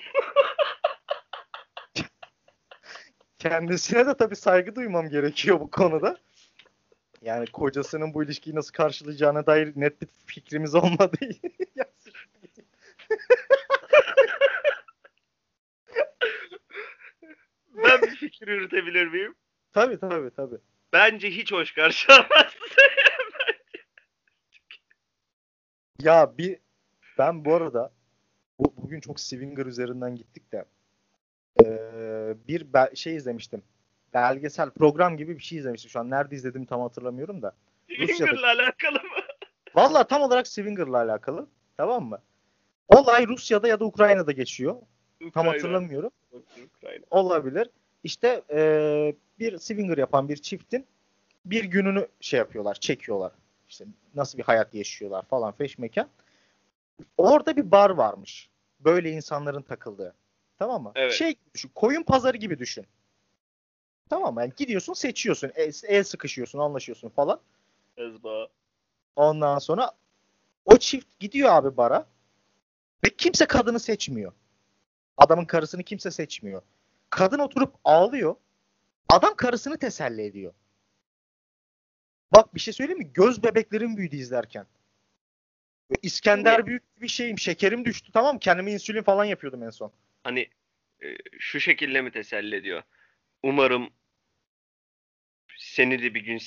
[3.40, 6.18] Kendisine de tabii saygı duymam gerekiyor bu konuda.
[7.22, 11.30] Yani kocasının bu ilişkiyi nasıl karşılayacağına dair net bir fikrimiz olmadığı.
[11.76, 11.86] Ya,
[17.84, 19.36] Ben bir fikir yürütebilir miyim?
[19.74, 20.58] tabii tabii tabii.
[20.94, 22.56] Bence hiç hoş karşılamaz.
[26.02, 26.58] Ya bir
[27.18, 27.92] ben bu arada
[28.60, 30.66] bu, bugün çok Swinger üzerinden gittik de
[31.64, 33.64] eee, bir be- şey izlemiştim.
[34.14, 35.92] Belgesel program gibi bir şey izlemiştim.
[35.92, 37.56] Şu an nerede izledim tam hatırlamıyorum da.
[37.88, 39.24] Swinger'la alakalı mı?
[39.76, 41.48] Vallahi tam olarak Swinger'la alakalı.
[41.78, 42.22] Tamam mı?
[42.88, 44.76] Olay Rusya'da ya da Ukrayna'da geçiyor.
[45.20, 45.50] Tam Ukrayna.
[45.54, 46.12] hatırlamıyorum.
[46.66, 47.04] Ukrayna.
[47.10, 47.70] Olabilir.
[48.04, 50.86] İşte eee, bir Swinger yapan bir çiftin
[51.46, 53.32] bir gününü şey yapıyorlar, çekiyorlar.
[53.70, 53.86] İşte
[54.16, 56.10] nasıl bir hayat yaşıyorlar falan feşmekan.
[57.18, 58.50] Orada bir bar varmış.
[58.80, 60.16] Böyle insanların takıldığı.
[60.60, 60.92] Tamam mı?
[60.96, 61.14] Evet.
[61.14, 61.72] Şey gibi düşün.
[61.76, 62.86] Koyun pazarı gibi düşün.
[64.10, 64.42] Tamam mı?
[64.42, 65.52] Yani gidiyorsun seçiyorsun.
[65.56, 67.40] El, el sıkışıyorsun, anlaşıyorsun falan.
[67.98, 68.48] Ezba.
[69.16, 69.92] Ondan sonra
[70.66, 72.06] o çift gidiyor abi bara
[73.06, 74.32] ve kimse kadını seçmiyor.
[75.18, 76.62] Adamın karısını kimse seçmiyor.
[77.12, 78.36] Kadın oturup ağlıyor.
[79.10, 80.54] Adam karısını teselli ediyor.
[82.34, 83.14] Bak bir şey söyleyeyim mi?
[83.14, 84.68] Göz bebeklerim büyüdü izlerken.
[86.02, 87.40] İskender büyük bir şeyim.
[87.40, 88.40] Şekerim düştü tamam?
[88.40, 89.94] Kendime insülin falan yapıyordum en son.
[90.24, 90.50] Hani
[91.04, 91.08] e,
[91.40, 92.84] şu şekilde mi teselli ediyor?
[93.44, 93.90] Umarım
[95.58, 96.40] seni de bir gün.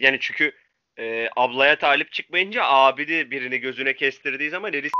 [0.00, 0.52] Yani çünkü
[0.98, 4.90] e, ablaya talip çıkmayınca abi de birini gözüne kestirdiği zaman eli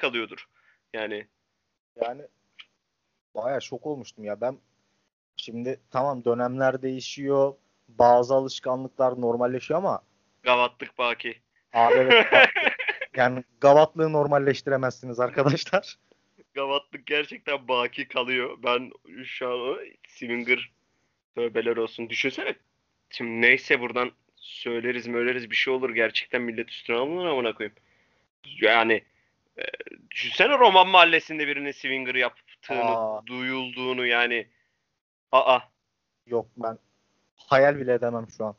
[0.00, 0.48] kalıyordur.
[0.94, 1.26] Yani
[2.02, 2.22] Yani
[3.36, 4.40] bayağı şok olmuştum ya.
[4.40, 4.58] Ben
[5.36, 7.54] şimdi tamam dönemler değişiyor.
[7.88, 10.02] Bazı alışkanlıklar normalleşiyor ama
[10.42, 11.40] gavatlık baki.
[11.72, 12.26] Abi evet.
[13.16, 15.96] yani gavatlığı normalleştiremezsiniz arkadaşlar.
[16.54, 18.58] Gavatlık gerçekten baki kalıyor.
[18.64, 18.90] Ben
[19.24, 20.70] şu an Swinger
[21.34, 22.10] tövbeler olsun.
[22.10, 22.54] Düşünsene.
[23.10, 25.90] Şimdi neyse buradan söyleriz möyleriz bir şey olur.
[25.90, 27.76] Gerçekten millet üstüne alınır amına koyayım.
[28.60, 29.02] Yani
[29.58, 29.62] e,
[30.10, 32.14] düşünsene Roman mahallesinde birinin Swinger
[32.70, 33.26] yaptığını, Aa.
[33.26, 34.48] duyulduğunu yani.
[35.32, 35.60] Aa.
[36.26, 36.78] Yok ben
[37.36, 38.56] hayal bile edemem şu an.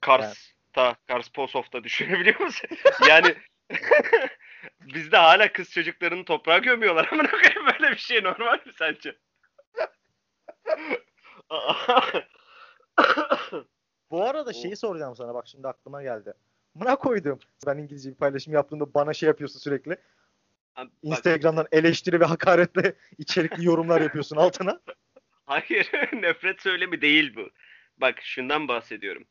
[0.00, 2.70] Kars'ta, Kars Posof'ta düşünebiliyor musun?
[3.08, 3.34] Yani
[4.80, 7.08] bizde hala kız çocuklarını toprağa gömüyorlar.
[7.30, 9.16] Koyayım böyle bir şey normal mi sence?
[14.10, 16.34] Bu arada şeyi soracağım sana bak şimdi aklıma geldi.
[16.74, 17.38] Buna koydum.
[17.66, 19.96] Ben İngilizce bir paylaşım yaptığımda bana şey yapıyorsun sürekli.
[20.76, 24.80] Bak, Instagram'dan eleştiri ve hakaretle içerikli yorumlar yapıyorsun altına.
[25.46, 27.50] hayır nefret söylemi değil bu.
[27.96, 29.24] Bak şundan bahsediyorum.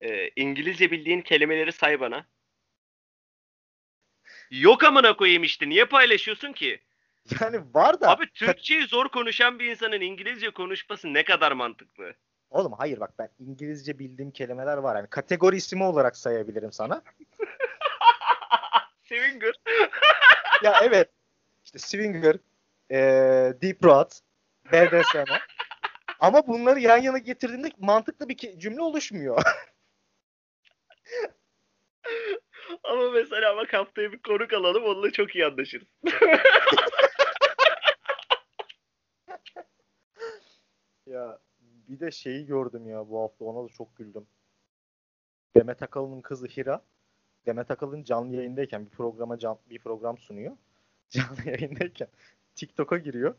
[0.00, 2.26] Ee, İngilizce bildiğin kelimeleri say bana.
[4.50, 5.68] Yok amına koyayım işte.
[5.68, 6.80] Niye paylaşıyorsun ki?
[7.40, 12.14] Yani var da Abi Türkçeyi zor konuşan bir insanın İngilizce konuşması ne kadar mantıklı?
[12.50, 14.96] oğlum hayır bak ben İngilizce bildiğim kelimeler var.
[14.96, 17.02] Yani kategori ismi olarak sayabilirim sana.
[19.02, 19.54] Swinger.
[20.62, 21.10] Ya evet.
[21.64, 22.36] İşte swinger,
[22.90, 24.20] eee deep throat,
[24.72, 25.32] BDSM.
[26.20, 29.42] Ama bunları yan yana getirdiğinde mantıklı bir cümle oluşmuyor.
[32.84, 35.88] Ama mesela bak haftaya bir konuk alalım onunla çok iyi anlaşırız.
[41.06, 41.38] ya
[41.88, 44.26] bir de şeyi gördüm ya bu hafta ona da çok güldüm.
[45.56, 46.82] Demet Akalın'ın kızı Hira
[47.46, 50.56] Demet Akalın canlı yayındayken bir programa can, bir program sunuyor.
[51.10, 52.08] Canlı yayındayken
[52.54, 53.34] TikTok'a giriyor.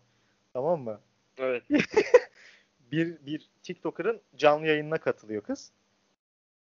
[0.54, 1.00] Tamam mı?
[1.38, 1.64] Evet.
[2.92, 5.72] bir bir TikToker'ın canlı yayınına katılıyor kız.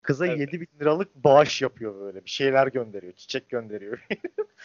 [0.01, 0.39] Kıza Evet.
[0.39, 2.25] 7 bin liralık bağış yapıyor böyle.
[2.25, 3.13] Bir şeyler gönderiyor.
[3.13, 4.07] Çiçek gönderiyor.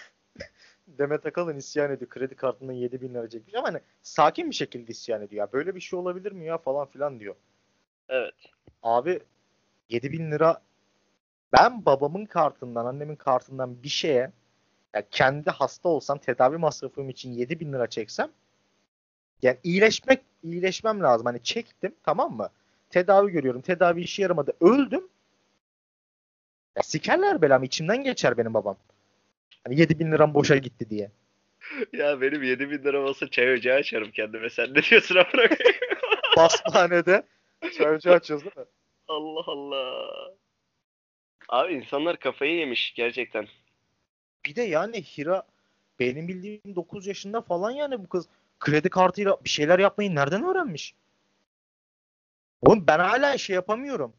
[0.87, 2.11] Demet Akalın isyan ediyor.
[2.11, 3.55] Kredi kartından 7 bin lira çekmiş.
[3.55, 5.47] Ama hani sakin bir şekilde isyan ediyor.
[5.47, 7.35] Ya böyle bir şey olabilir mi ya falan filan diyor.
[8.09, 8.35] Evet.
[8.83, 9.21] Abi
[9.89, 10.63] 7 bin lira
[11.53, 14.33] ben babamın kartından, annemin kartından bir şeye
[14.95, 18.31] ya kendi hasta olsam tedavi masrafım için 7 bin lira çeksem
[19.43, 21.27] yani iyileşmek iyileşmem lazım.
[21.27, 22.51] Hani çektim tamam mı?
[22.91, 23.61] Tedavi görüyorum.
[23.61, 24.53] Tedavi işe yaramadı.
[24.61, 25.09] Öldüm.
[26.77, 27.65] Ya sikerler belamı.
[27.67, 28.77] içimden geçer benim babam.
[29.65, 31.11] Hani 7 bin liram boşa gitti diye.
[31.93, 34.51] Ya benim 7000 lira olsa çay ocağı açarım kendime.
[34.51, 35.49] Sen ne diyorsun amına?
[36.37, 37.23] Basmanede
[37.79, 38.65] çay ocağı açıyoruz değil mi?
[39.09, 40.11] Allah Allah.
[41.51, 43.49] Abi insanlar kafayı yemiş gerçekten.
[44.47, 45.43] Bir de yani Hira
[46.01, 48.29] benim bildiğim 9 yaşında falan yani bu kız
[48.61, 50.95] kredi kartıyla bir şeyler yapmayı nereden öğrenmiş?
[52.63, 54.13] Oğlum ben hala şey yapamıyorum.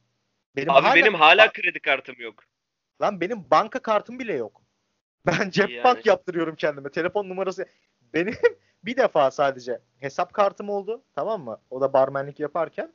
[0.56, 2.44] Benim Abi hala, benim hala kredi kartım yok.
[3.02, 4.62] lan benim banka kartım bile yok.
[5.26, 5.84] Ben cep Yani.
[5.84, 6.90] bank yaptırıyorum kendime.
[6.92, 7.66] Telefon numarası
[8.14, 8.34] benim
[8.84, 11.04] bir defa sadece hesap kartım oldu.
[11.16, 11.62] Tamam mı?
[11.70, 12.94] O da barmenlik yaparken.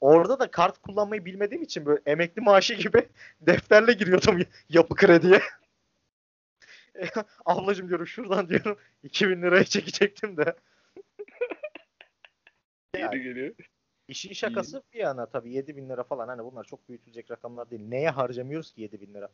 [0.00, 3.08] Orada da kart kullanmayı bilmediğim için böyle emekli maaşı gibi
[3.40, 5.40] defterle giriyordum yapı krediye.
[7.44, 10.56] Ablacım diyorum şuradan diyorum 2000 liraya çekecektim de.
[12.98, 13.22] Yani.
[13.22, 13.54] Geliyor.
[14.08, 17.82] İşin şakası bir yana tabii 7000 lira falan hani bunlar çok büyütülecek rakamlar değil.
[17.88, 19.28] Neye harcamıyoruz ki 7000 lira?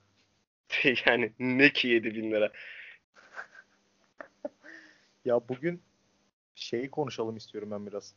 [1.06, 2.52] yani ne ki 7000 lira.
[5.24, 5.82] Ya bugün
[6.54, 8.14] şeyi konuşalım istiyorum ben biraz.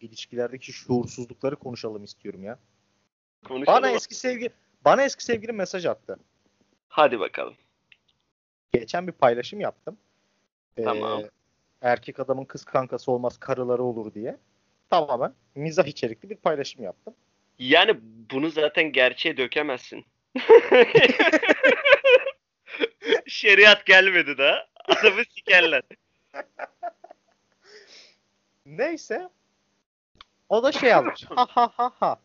[0.00, 2.58] İlişkilerdeki şuursuzlukları konuşalım istiyorum ya.
[3.44, 3.82] Konuşalım.
[3.82, 4.50] Bana eski sevgi
[4.84, 6.18] bana eski sevgilim mesaj attı.
[6.88, 7.54] Hadi bakalım.
[8.72, 9.98] Geçen bir paylaşım yaptım.
[10.76, 11.22] Ee, Tamam.
[11.82, 14.36] erkek adamın kız kankası olmaz karıları olur diye.
[14.90, 17.14] Tamamen mizah içerikli bir paylaşım yaptım.
[17.58, 17.96] Yani
[18.30, 20.04] bunu zaten gerçeğe dökemezsin.
[23.26, 24.66] Şeriat gelmedi daha.
[24.84, 25.82] Adamı sikerler.
[28.66, 29.28] Neyse.
[30.48, 31.24] O da şey yazmış.
[31.28, 32.18] ha ha ha ha.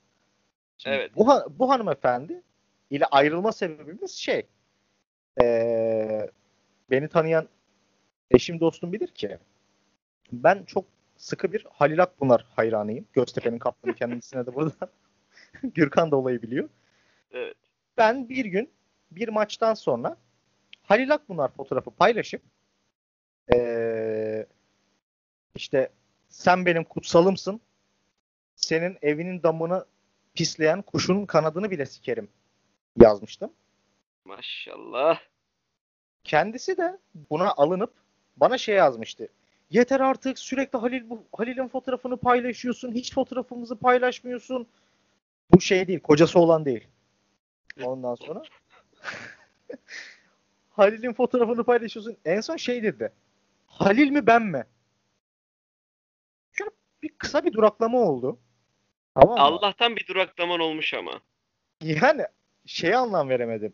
[0.78, 1.16] Şimdi Evet.
[1.16, 2.42] Bu, ha- bu hanımefendi
[2.90, 4.48] ile ayrılma sebebimiz şey.
[5.42, 6.30] Ee,
[6.92, 7.48] beni tanıyan
[8.32, 9.38] eşim dostum bilir ki
[10.32, 10.86] ben çok
[11.18, 13.06] sıkı bir Halil Akpınar hayranıyım.
[13.14, 14.90] Göztepe'nin kaptanı kendisine de buradan
[15.64, 16.70] Gürkan da olayı biliyor.
[17.32, 17.58] Evet.
[17.98, 18.70] Ben bir gün
[19.12, 20.18] bir maçtan sonra
[20.84, 22.42] Halil Akpınar fotoğrafı paylaşıp
[23.54, 24.46] ee,
[25.56, 25.90] işte
[26.30, 27.62] sen benim kutsalımsın.
[28.56, 29.86] Senin evinin damını
[30.34, 32.30] pisleyen kuşun kanadını bile sikerim
[33.02, 33.52] yazmıştım.
[34.26, 35.20] Maşallah.
[36.24, 36.98] Kendisi de
[37.30, 37.94] buna alınıp
[38.38, 39.28] bana şey yazmıştı.
[39.70, 42.92] Yeter artık sürekli Halil bu Halil'in fotoğrafını paylaşıyorsun.
[42.92, 44.68] Hiç fotoğrafımızı paylaşmıyorsun.
[45.52, 46.88] Bu şey değil, kocası olan değil.
[47.84, 48.44] Ondan sonra
[50.70, 52.18] Halil'in fotoğrafını paylaşıyorsun.
[52.26, 53.12] En son şey dedi.
[53.68, 54.66] Halil mi ben mi?
[56.52, 56.72] Şöyle
[57.04, 58.40] bir kısa bir duraklama oldu.
[59.16, 59.44] Tamam mı?
[59.44, 61.22] Allah'tan bir duraklaman olmuş ama.
[61.82, 62.26] Yani
[62.66, 63.74] şeye anlam veremedim.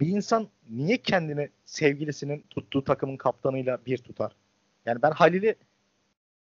[0.00, 4.32] Bir insan niye kendini sevgilisinin tuttuğu takımın kaptanıyla bir tutar?
[4.86, 5.54] Yani ben Halil'i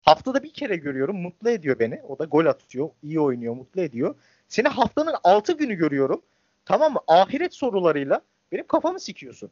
[0.02, 1.22] haftada bir kere görüyorum.
[1.22, 2.02] Mutlu ediyor beni.
[2.08, 2.90] O da gol atıyor.
[3.04, 3.54] iyi oynuyor.
[3.54, 4.16] Mutlu ediyor.
[4.48, 6.22] Seni haftanın 6 günü görüyorum.
[6.66, 7.00] Tamam mı?
[7.08, 9.52] Ahiret sorularıyla benim kafamı sikiyorsun.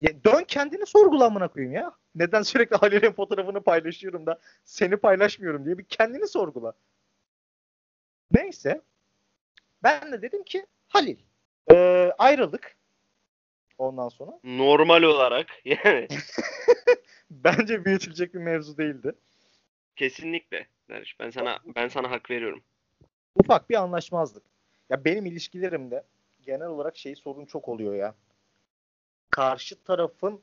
[0.00, 1.92] Ya dön kendini sorgulamına koyayım ya.
[2.14, 6.72] Neden sürekli Halil'in fotoğrafını paylaşıyorum da seni paylaşmıyorum diye bir kendini sorgula.
[8.32, 8.80] Neyse.
[9.82, 11.16] Ben de dedim ki Halil.
[11.72, 12.76] Ee, ayrıldık.
[13.78, 14.30] Ondan sonra.
[14.44, 16.08] Normal olarak yani
[17.30, 19.14] Bence büyütülecek bir mevzu değildi.
[19.96, 20.66] kesinlikle.
[20.88, 22.62] Derviş, Ben sana ben sana hak veriyorum.
[23.34, 24.42] Ufak bir anlaşmazlık.
[24.90, 26.04] Ya benim ilişkilerimde
[26.42, 28.14] genel olarak şey sorun çok oluyor ya.
[29.30, 30.40] Karşı tarafın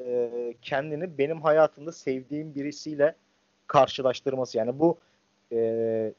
[0.00, 0.30] e,
[0.62, 3.16] kendini benim hayatımda sevdiğim birisiyle
[3.66, 4.58] karşılaştırması.
[4.58, 4.98] Yani bu
[5.52, 6.12] e,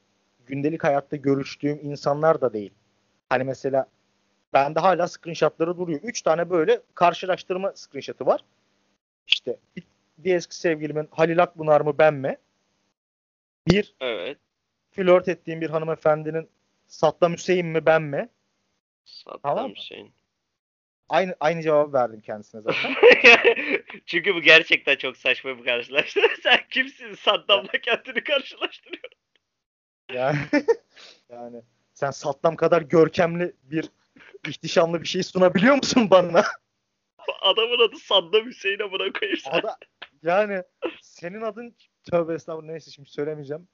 [0.45, 2.73] gündelik hayatta görüştüğüm insanlar da değil.
[3.29, 3.87] Hani mesela
[4.53, 5.99] bende hala screenshotları duruyor.
[6.03, 8.43] Üç tane böyle karşılaştırma screenshotı var.
[9.27, 9.83] İşte bir,
[10.17, 12.37] bir eski sevgilimin Halil Akbunar mı ben mi?
[13.67, 14.37] Bir Evet.
[14.91, 16.49] flört ettiğim bir hanımefendinin
[16.87, 18.29] Saddam Hüseyin mi ben mi?
[19.05, 19.75] Saddam Tamam mı?
[19.75, 20.13] Hüseyin.
[21.09, 22.95] Aynı aynı cevabı verdim kendisine zaten.
[24.05, 26.27] Çünkü bu gerçekten çok saçma bir karşılaştırma.
[26.43, 29.22] Sen kimsin Saddam'la kendini karşılaştırıyorsun?
[30.13, 30.37] Yani
[31.29, 31.61] yani
[31.93, 33.89] sen Saddam kadar görkemli bir
[34.47, 36.43] ihtişamlı bir şey sunabiliyor musun bana?
[37.41, 39.39] Adamın adı Saddam Hüseyin'e buna koyayım.
[39.53, 39.77] O da
[40.23, 40.63] yani
[41.01, 41.75] senin adın
[42.11, 43.67] tövbe estağfurullah neyse şimdi söylemeyeceğim.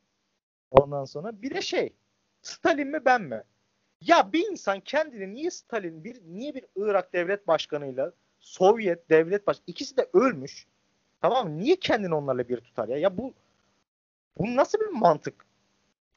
[0.71, 1.93] Ondan sonra bir de şey
[2.41, 3.43] Stalin mi ben mi?
[4.01, 9.57] Ya bir insan kendini niye Stalin, bir niye bir Irak devlet başkanıyla Sovyet devlet baş
[9.67, 10.67] ikisi de ölmüş.
[11.21, 11.57] Tamam mı?
[11.57, 12.97] Niye kendini onlarla bir tutar ya?
[12.97, 13.33] Ya bu
[14.37, 15.48] bu nasıl bir mantık?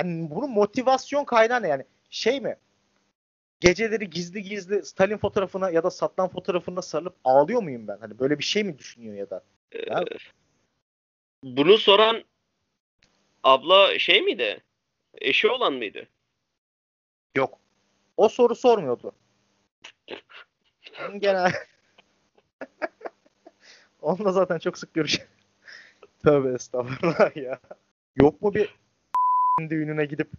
[0.01, 1.85] Yani bunun motivasyon kaynağı ne yani?
[2.11, 2.57] Şey mi?
[3.61, 7.99] Geceleri gizli gizli Stalin fotoğrafına ya da Saddam fotoğrafına sarılıp ağlıyor muyum ben?
[8.01, 9.43] Hani böyle bir şey mi düşünüyor ya da?
[9.87, 10.05] Ya-
[11.43, 12.25] Bunu soran
[13.45, 14.63] abla şey miydi?
[15.15, 16.09] Eşi olan mıydı?
[17.37, 17.59] Yok.
[18.17, 19.13] O soru sormuyordu.
[21.19, 21.53] Genel
[24.03, 25.29] Onunla zaten çok sık görüşüyor.
[26.25, 27.61] Tövbe estağfurullah ya.
[28.17, 28.75] Yok mu bir
[29.61, 30.31] düğününe gidip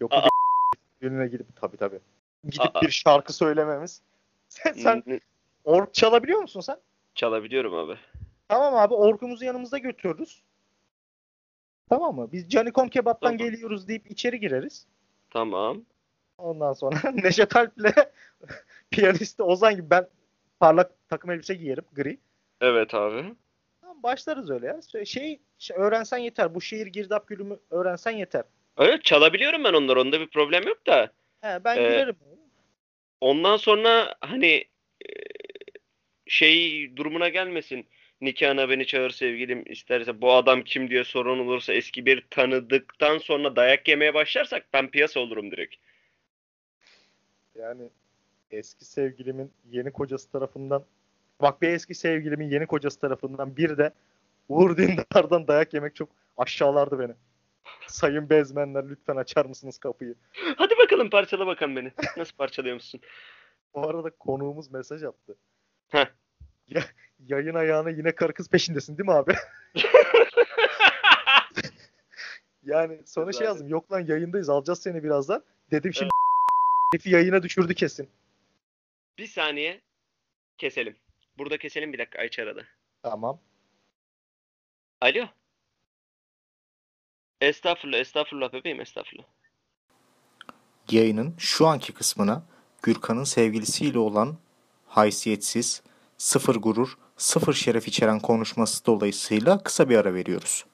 [0.00, 0.12] Yok
[1.02, 1.98] düğününe gidip tabi tabi.
[2.44, 2.80] Gidip Aa.
[2.82, 4.02] bir şarkı söylememiz.
[4.48, 5.20] Sen, sen
[5.64, 6.76] ork çalabiliyor musun sen?
[7.14, 7.98] Çalabiliyorum abi.
[8.48, 10.42] Tamam abi orkumuzu yanımızda götürürüz.
[11.88, 12.32] Tamam mı?
[12.32, 13.50] Biz Canikom Kebap'tan Tamam.
[13.52, 14.86] geliyoruz deyip içeri gireriz.
[15.30, 15.82] Tamam.
[16.38, 17.94] Ondan sonra Neşet Alp'le
[18.90, 20.08] piyanisti Ozan gibi ben
[20.60, 22.18] parlak takım elbise giyerim gri.
[22.60, 23.34] Evet abi.
[24.02, 25.04] Başlarız öyle ya.
[25.04, 26.54] Şey, şey, öğrensen yeter.
[26.54, 28.42] Bu şehir girdap gülümü öğrensen yeter.
[28.78, 30.00] Evet çalabiliyorum ben onları.
[30.00, 31.12] Onda bir problem yok da.
[31.40, 32.16] He, ben Ee, gülerim.
[33.20, 34.64] Ondan sonra hani
[35.06, 35.10] e,
[36.26, 37.86] şey durumuna gelmesin.
[38.20, 43.56] Nikahına beni çağır sevgilim isterse bu adam kim diye sorun olursa eski bir tanıdıktan sonra
[43.56, 45.74] dayak yemeye başlarsak ben piyasa olurum direkt.
[47.54, 47.90] Yani
[48.50, 50.84] eski sevgilimin yeni kocası tarafından
[51.42, 53.92] bak bir eski sevgilimin yeni kocası tarafından bir de
[54.48, 57.12] Uğur Dündar'dan dayak yemek çok aşağılardı beni.
[57.86, 60.14] Sayın bezmenler lütfen açar mısınız kapıyı?
[60.56, 61.92] Hadi bakalım parçala bakalım beni.
[62.16, 63.00] Nasıl parçalıyor musun?
[63.74, 65.36] Bu arada konuğumuz mesaj attı.
[65.88, 66.06] Heh.
[66.68, 66.82] Ya,
[67.26, 69.34] yayın ayağına yine karı kız peşindesin değil mi abi?
[72.62, 73.68] Yani sonra şey yazdım.
[73.68, 75.44] Yok lan yayındayız alacağız seni birazdan.
[75.70, 76.10] Dedim şimdi
[76.92, 78.08] herifi yayına düşürdü kesin.
[79.18, 79.80] Bir saniye
[80.58, 80.96] keselim.
[81.38, 82.68] Burada keselim bir dakika Ayça aradı.
[83.02, 83.40] Tamam.
[85.00, 85.26] Alo.
[87.40, 89.26] Estağfurullah, estağfurullah bebeğim, estağfurullah.
[90.90, 92.42] Yayının şu anki kısmına
[92.82, 94.38] Gürkan'ın sevgilisiyle olan
[94.86, 95.82] haysiyetsiz,
[96.18, 100.64] sıfır gurur, sıfır şeref içeren konuşması dolayısıyla kısa bir ara veriyoruz.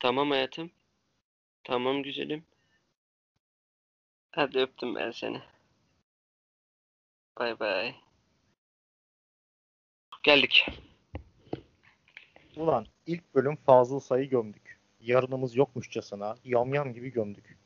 [0.00, 0.70] Tamam hayatım.
[1.64, 2.44] Tamam güzelim.
[4.30, 5.42] Hadi öptüm ben seni.
[7.38, 7.94] Bay bay.
[10.26, 10.66] Geldik.
[12.56, 14.80] Ulan ilk bölüm Fazıl Say'ı gömdük.
[15.00, 17.58] Yarınımız yokmuşçasına yamyam gibi gömdük.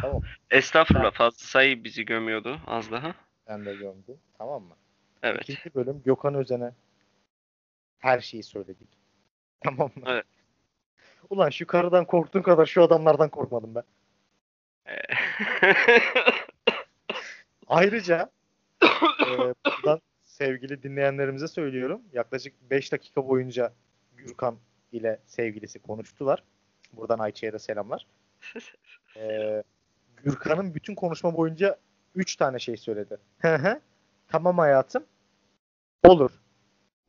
[0.00, 0.22] Tamam.
[0.50, 3.14] Estağfurullah fazla sayı bizi gömüyordu az daha.
[3.48, 4.18] Ben de gömdüm.
[4.38, 4.76] Tamam mı?
[5.22, 5.42] Evet.
[5.42, 6.72] İkinci bölüm Gökhan Özen'e
[7.98, 8.88] her şeyi söyledik.
[9.60, 10.02] Tamam mı?
[10.06, 10.26] Evet.
[11.30, 13.84] Ulan şu karıdan korktuğun kadar şu adamlardan korkmadım ben.
[17.66, 18.30] Ayrıca
[18.82, 18.86] e,
[19.66, 20.00] buradan
[20.34, 22.02] sevgili dinleyenlerimize söylüyorum.
[22.12, 23.72] Yaklaşık 5 dakika boyunca
[24.16, 24.58] Gürkan
[24.92, 26.42] ile sevgilisi konuştular.
[26.92, 28.06] Buradan Ayça'ya da selamlar.
[29.16, 29.62] E,
[30.16, 31.76] Gürkan'ın bütün konuşma boyunca
[32.14, 33.18] 3 tane şey söyledi.
[34.28, 35.06] Tamam hayatım.
[36.02, 36.30] Olur.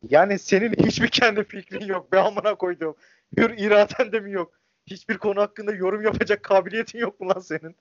[0.09, 2.11] Yani senin hiçbir kendi fikrin yok.
[2.11, 2.95] Be amına koyduğum.
[3.37, 4.53] Hür iraden de mi yok?
[4.87, 7.75] Hiçbir konu hakkında yorum yapacak kabiliyetin yok mu lan senin?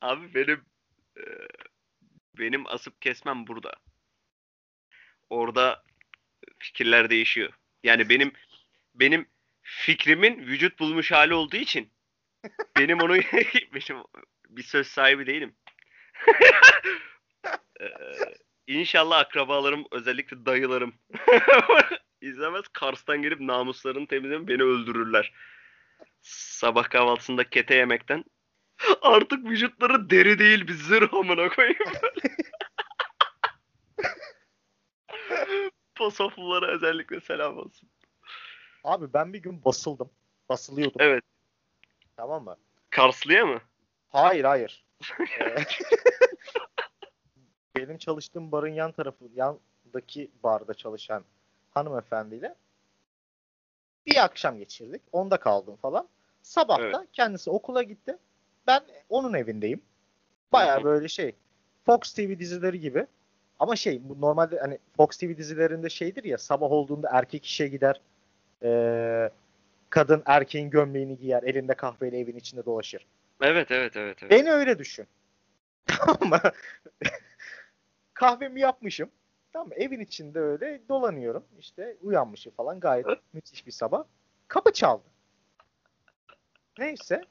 [0.00, 0.60] Abi benim
[1.16, 1.24] e,
[2.38, 3.72] benim asıp kesmem burada.
[5.34, 5.82] Orada
[6.58, 7.52] fikirler değişiyor.
[7.82, 8.32] Yani benim
[8.94, 9.28] benim
[9.62, 11.92] fikrimin vücut bulmuş hali olduğu için
[12.78, 13.14] benim onu
[13.74, 14.02] benim
[14.48, 15.54] bir söz sahibi değilim.
[17.80, 17.86] Ee,
[18.66, 20.94] İnşallah akrabalarım özellikle dayılarım
[22.20, 22.68] izlemez.
[22.72, 25.32] Kars'tan gelip namuslarını temizleyip beni öldürürler.
[26.22, 28.24] Sabah kahvaltısında kete yemekten
[29.02, 31.78] Artık vücutları deri değil bir zırh amına koyayım.
[35.94, 37.88] Posoflulara özellikle selam olsun.
[38.84, 40.10] Abi ben bir gün basıldım.
[40.48, 41.00] Basılıyordum.
[41.00, 41.24] Evet.
[42.16, 42.56] Tamam mı?
[42.90, 43.60] Karslı'ya mı?
[44.08, 44.84] Hayır hayır.
[45.40, 45.56] Ee,
[47.76, 51.24] Benim çalıştığım barın yan tarafı, yandaki barda çalışan
[51.70, 52.54] hanımefendiyle
[54.06, 55.02] bir akşam geçirdik.
[55.12, 56.08] Onda kaldım falan.
[56.42, 57.08] Sabah da Evet.
[57.12, 58.18] kendisi okula gitti.
[58.66, 59.82] Ben onun evindeyim.
[60.52, 61.34] Baya böyle şey
[61.86, 63.06] Fox TV dizileri gibi.
[63.58, 68.00] Ama şey normalde hani Fox TV dizilerinde şeydir ya sabah olduğunda erkek işe gider.
[68.62, 69.30] Ee,
[69.90, 71.42] kadın erkeğin gömleğini giyer.
[71.42, 73.06] Elinde kahveyle evin içinde dolaşır.
[73.40, 74.16] Evet evet evet.
[74.22, 74.30] evet.
[74.30, 75.06] Beni öyle düşün.
[75.86, 76.40] Tamam mı?
[78.14, 79.10] Kahvemi yapmışım.
[79.52, 79.74] Tamam mı?
[79.74, 81.44] Evin içinde öyle dolanıyorum.
[81.58, 84.04] İşte uyanmışım falan gayet müthiş bir sabah.
[84.48, 85.04] Kapı çaldı.
[86.78, 87.22] Neyse.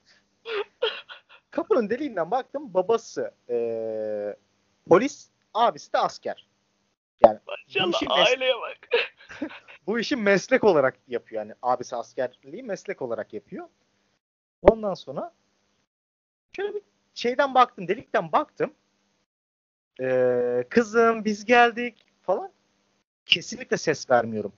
[1.52, 2.74] Kapının deliğinden baktım.
[2.74, 4.36] Babası eee,
[4.90, 6.48] polis, abisi de asker.
[7.26, 8.78] Yani bu Maşallah işin, mes- aileye bak.
[9.88, 11.42] bu işi meslek olarak yapıyor.
[11.42, 13.68] Yani abisi askerliği meslek olarak yapıyor.
[14.62, 15.34] Ondan sonra
[16.56, 16.82] şöyle bir
[17.14, 18.74] şeyden baktım, delikten baktım.
[20.00, 22.52] Eee, kızım biz geldik falan.
[23.26, 24.54] Kesinlikle ses vermiyorum.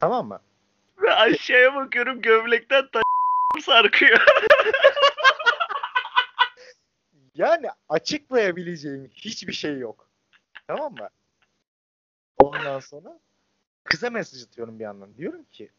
[0.00, 0.40] Tamam mı?
[1.02, 3.00] Ve aşağıya bakıyorum gömlekten ta
[3.62, 4.20] sarkıyor.
[7.36, 10.10] Yani açıklayabileceğim hiçbir şey yok.
[10.66, 11.08] Tamam mı?
[12.38, 13.20] Ondan sonra
[13.84, 15.16] kıza mesaj atıyorum bir yandan.
[15.16, 15.70] Diyorum ki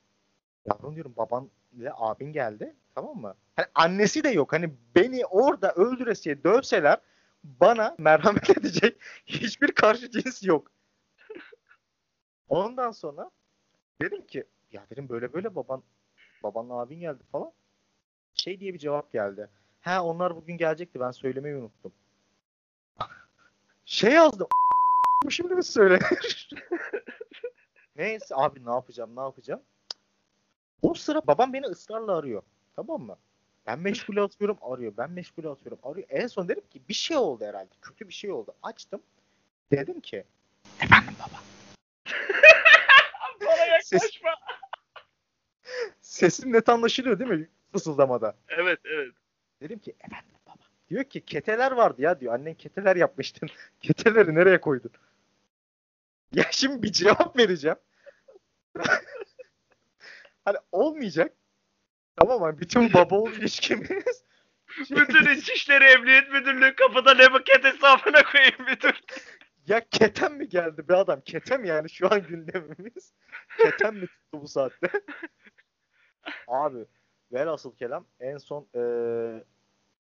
[0.65, 2.75] yavrum diyorum baban ile abin geldi.
[2.95, 3.35] Tamam mı?
[3.55, 4.53] Hani annesi de yok.
[4.53, 6.97] Hani beni orada öldüresiye dövseler
[7.43, 10.71] bana merhamet edecek hiçbir karşı cins yok.
[12.49, 13.31] Ondan sonra
[14.01, 15.83] dedim ki ya dedim böyle böyle baban
[16.43, 17.51] babanla abin geldi falan.
[18.33, 19.49] Şey diye bir cevap geldi.
[19.87, 21.93] Ha onlar bugün gelecekti ben söylemeyi unuttum.
[23.85, 24.47] Şey yazdım.
[25.25, 26.49] Bu şimdi mi söylenir?
[27.95, 29.61] Neyse abi ne yapacağım ne yapacağım.
[30.81, 32.41] O sıra babam beni ısrarla arıyor.
[32.75, 33.17] Tamam mı?
[33.67, 34.93] Ben meşgule atıyorum arıyor.
[34.97, 36.07] Ben meşgule atıyorum arıyor.
[36.09, 37.69] En son dedim ki bir şey oldu herhalde.
[37.81, 38.53] Kötü bir şey oldu.
[38.63, 39.01] Açtım.
[39.71, 40.23] Dedim ki
[43.41, 44.31] Bana Ses- yaklaşma.
[46.01, 47.49] sesim net anlaşılıyor değil mi?
[47.71, 48.35] Fısıldamada.
[48.47, 49.13] Evet evet.
[49.61, 50.63] Dedim ki efendim baba.
[50.89, 52.33] Diyor ki keteler vardı ya diyor.
[52.33, 53.49] Annen keteler yapmıştın.
[53.81, 54.91] Keteleri nereye koydun?
[56.33, 57.77] Ya şimdi bir cevap vereceğim.
[60.45, 61.33] hani olmayacak.
[62.15, 62.59] Tamam mı?
[62.59, 63.87] Bütün baba oğul ilişkimiz.
[64.87, 69.01] şey- Bütün İçişleri Emniyet Müdürlüğü kapıda ne buket hesabına koyayım müdür.
[69.67, 71.21] ya keten mi geldi be adam?
[71.21, 73.13] Ketem yani şu an gündemimiz.
[73.57, 74.87] Keten mi tuttu bu saatte?
[76.47, 76.85] Abi
[77.33, 79.43] velhasıl kelam en son eee,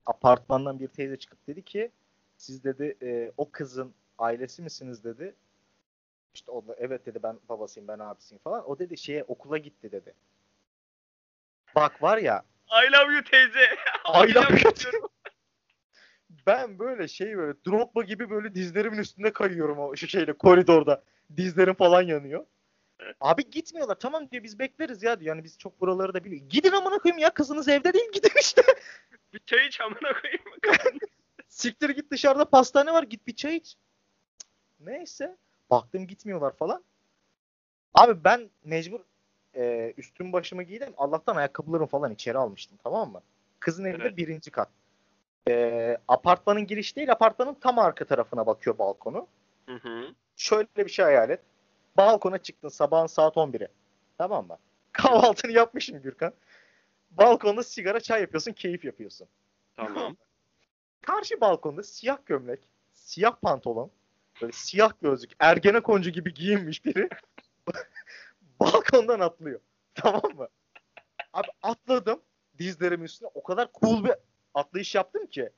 [0.05, 1.91] apartmandan bir teyze çıkıp dedi ki
[2.37, 5.35] siz dedi eee, o kızın ailesi misiniz dedi.
[6.33, 8.69] İşte o da evet dedi ben babasıyım ben abisiyim falan.
[8.69, 10.13] O dedi şeye okula gitti dedi.
[11.75, 13.65] Bak var ya I love you teyze.
[14.29, 15.09] I love you.
[16.47, 21.03] ben böyle şey böyle Drogba gibi böyle dizlerimin üstünde kayıyorum o şu şeyle koridorda.
[21.37, 22.45] Dizlerim falan yanıyor.
[23.21, 23.95] Abi gitmiyorlar.
[23.95, 25.35] Tamam diyor biz bekleriz ya diyor.
[25.35, 26.49] Yani biz çok buraları da biliyoruz.
[26.49, 28.61] Gidin amına koyayım ya kızınız evde değil gidin işte.
[29.33, 30.41] Bir çay iç amına koyayım.
[31.47, 33.75] Siktir git dışarıda pastane var git bir çay iç.
[34.79, 35.37] Neyse.
[35.69, 36.83] Baktım gitmiyorlar falan.
[37.93, 38.99] Abi ben mecbur
[39.55, 40.93] e, üstüm başımı giydim.
[40.97, 43.21] Allah'tan ayakkabılarımı falan içeri almıştım tamam mı?
[43.59, 44.17] Kızın evi de Evet.
[44.17, 44.69] birinci kat.
[45.49, 49.27] E, apartmanın giriş değil apartmanın tam arka tarafına bakıyor balkonu.
[49.65, 50.13] Hı hı.
[50.35, 51.41] Şöyle bir şey hayal et.
[51.97, 53.67] Balkona çıktın sabahın saat 11'i.
[54.17, 54.57] Tamam mı?
[54.91, 56.33] Kahvaltını yapmışsın Gürkan.
[57.11, 59.27] Balkonda sigara çay yapıyorsun, keyif yapıyorsun.
[59.75, 60.17] Tamam.
[61.01, 62.59] Karşı balkonda siyah gömlek,
[62.93, 63.91] siyah pantolon,
[64.41, 67.09] böyle siyah gözlük, ergenekoncu gibi giyinmiş biri
[68.59, 69.59] balkondan atlıyor.
[69.95, 70.47] Tamam mı?
[71.33, 72.21] Abi atladım
[72.59, 73.29] dizlerimin üstüne.
[73.33, 74.13] O kadar cool bir
[74.53, 75.49] atlayış yaptım ki.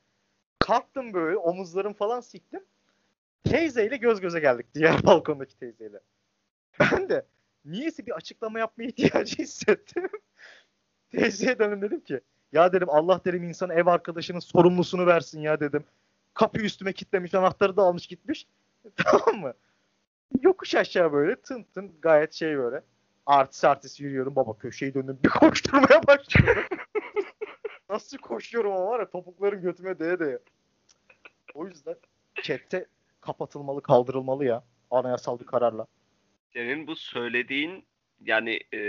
[0.59, 2.65] Kalktım böyle omuzlarım falan siktim.
[3.43, 5.99] Teyzeyle göz göze geldik diğer balkondaki teyzeyle.
[6.79, 7.25] Ben de
[7.65, 10.09] niyeyse bir açıklama yapmaya ihtiyacı hissettim.
[11.11, 15.83] Teyzeye döndüm dedim ki ya dedim Allah dedim insan ev arkadaşının sorumlusunu versin ya dedim.
[16.33, 18.47] Kapıyı üstüme kilitlemiş anahtarı da almış gitmiş.
[18.95, 19.53] tamam mı?
[20.41, 22.83] Yokuş aşağı böyle tın tın gayet şey böyle.
[23.25, 26.63] Artist artist yürüyorum baba köşeyi döndüm bir koşturmaya başladım.
[27.89, 30.39] Nasıl koşuyorum ama var ya topuklarım götüme değe değe.
[31.53, 31.95] O yüzden
[32.43, 32.85] chatte
[33.21, 34.63] kapatılmalı kaldırılmalı ya.
[34.91, 35.87] Anayasal bir kararla.
[36.53, 37.87] Senin bu söylediğin
[38.21, 38.79] yani e,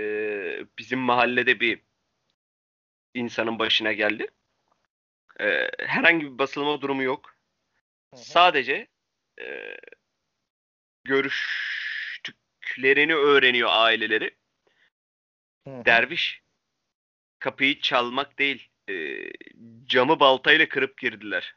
[0.79, 1.81] bizim mahallede bir
[3.15, 4.27] insanın başına geldi.
[5.41, 7.37] E, herhangi bir basılma durumu yok.
[8.15, 8.21] Hı hı.
[8.21, 8.89] Sadece
[9.41, 9.77] e,
[11.05, 14.37] görüştüklerini öğreniyor aileleri.
[15.67, 15.85] Hı.
[15.85, 16.43] Derviş
[17.39, 19.17] kapıyı çalmak değil e,
[19.85, 21.55] camı baltayla kırıp girdiler.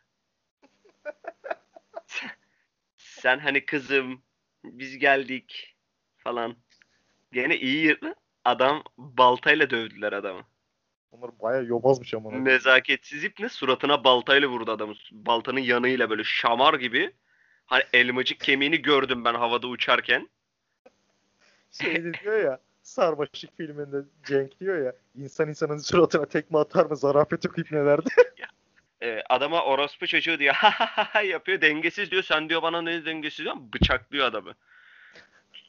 [2.98, 4.24] Sen hani kızım
[4.64, 5.73] biz geldik
[6.24, 6.56] falan.
[7.32, 8.16] Gene iyi yırtlı.
[8.46, 10.42] Adam baltayla dövdüler adamı.
[11.12, 12.32] Onlar bayağı yobazmış ama.
[12.32, 14.94] Nezaketsiz ip ne suratına baltayla vurdu adamı.
[15.12, 17.12] Baltanın yanıyla böyle şamar gibi.
[17.66, 20.30] Hani elmacık kemiğini gördüm ben havada uçarken.
[21.72, 27.46] Şey diyor ya Sarmaşık filminde Cenk diyor ya insan insanın suratına tekme atar mı zarafet
[27.46, 28.10] yok ipnelerde.
[29.02, 30.54] Ee, adama orospu çocuğu diyor.
[30.54, 31.62] Ha ha ha ha yapıyor.
[31.62, 32.24] Dengesiz diyor.
[32.24, 33.56] Sen diyor bana ne dengesiz diyor.
[33.74, 34.54] Bıçaklıyor adamı.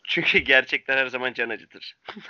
[0.05, 1.97] Çünkü gerçekler her zaman can acıtır.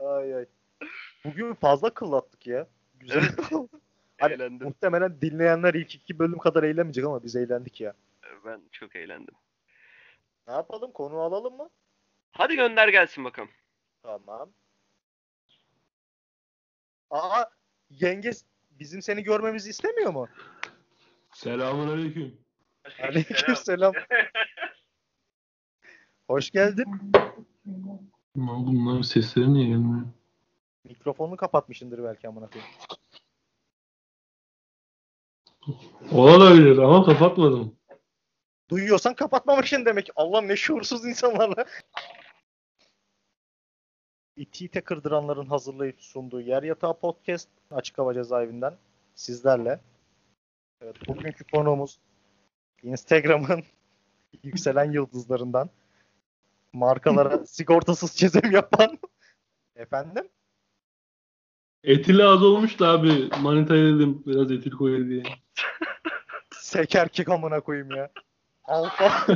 [0.00, 0.46] Ay ay.
[1.24, 2.66] Bugün fazla kıllattık ya.
[3.00, 3.22] Güzel.
[4.20, 4.66] Hani Eğlendim.
[4.66, 7.94] Muhtemelen dinleyenler ilk iki bölüm kadar eğlenmeyecek ama biz eğlendik ya.
[8.44, 9.34] Ben çok eğlendim.
[10.48, 10.92] Ne yapalım?
[10.92, 11.70] Konu alalım mı?
[12.32, 13.50] Hadi gönder gelsin bakalım.
[14.02, 14.50] Tamam.
[17.10, 17.44] Aa
[17.90, 18.30] yenge
[18.70, 20.28] bizim seni görmemizi istemiyor mu?
[21.38, 22.38] Selamun aleyküm.
[23.02, 23.92] Aleykümselam.
[26.28, 27.12] Hoş geldin.
[28.36, 30.06] Lan bunların sesleri niye gelmiyor?
[30.84, 32.72] Mikrofonunu kapatmışındır belki amına koyayım.
[36.12, 37.76] Olabilir ama kapatmadım.
[38.70, 40.10] Duyuyorsan kapatmamışsın demek.
[40.16, 41.64] Allah'ım ne şuursuz insanlarla.
[44.36, 48.76] İti ite kırdıranların hazırlayıp sunduğu Yer Yatağı Podcast Açık Hava Cezaevinden
[49.14, 49.80] sizlerle.
[50.80, 51.98] Evet, bugünkü konuğumuz
[52.82, 53.64] Instagram'ın
[54.42, 55.70] yükselen yıldızlarından
[56.72, 58.98] markalara sigortasız çizim yapan
[59.76, 60.28] efendim
[61.84, 63.28] Etili az olmuş da abi.
[63.40, 65.22] Manitaya dedim biraz etil koy diye.
[66.50, 68.10] seker ki amına koyayım ya.
[68.64, 69.34] Alfa.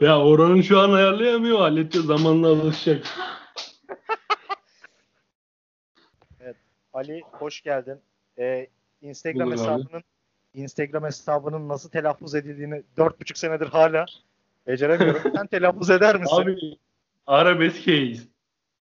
[0.00, 1.58] Ya oranın şu an ayarlayamıyor.
[1.58, 3.06] Halledeceğiz zamanla alışacak.
[6.92, 8.00] Ali hoş geldin.
[8.38, 8.68] Ee,
[9.02, 9.52] Instagram abi.
[9.52, 10.02] hesabının
[10.54, 14.06] Instagram hesabının nasıl telaffuz edildiğini dört buçuk senedir hala
[14.66, 15.32] beceremiyorum.
[15.36, 16.36] Sen telaffuz eder misin?
[16.36, 16.78] Abi
[17.26, 18.28] arabesk case.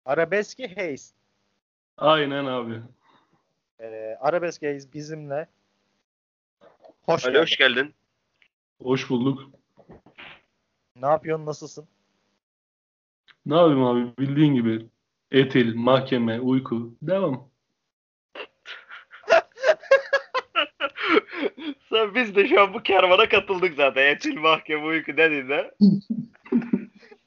[0.05, 1.13] Arabeski Hayes.
[1.97, 2.81] Aynen abi.
[3.79, 5.47] Ee, Arabeski Hayes bizimle.
[7.03, 7.41] Hoş Ali geldin.
[7.43, 7.93] hoş geldin.
[8.83, 9.51] Hoş bulduk.
[10.95, 11.45] Ne yapıyorsun?
[11.45, 11.87] Nasılsın?
[13.45, 14.85] Ne yapayım abi bildiğin gibi.
[15.31, 16.95] Etil, mahkeme, uyku.
[17.01, 17.49] Devam.
[21.97, 24.03] Sen biz de şu an bu kervana katıldık zaten.
[24.03, 25.75] Etil mahkeme uyku dediğinde.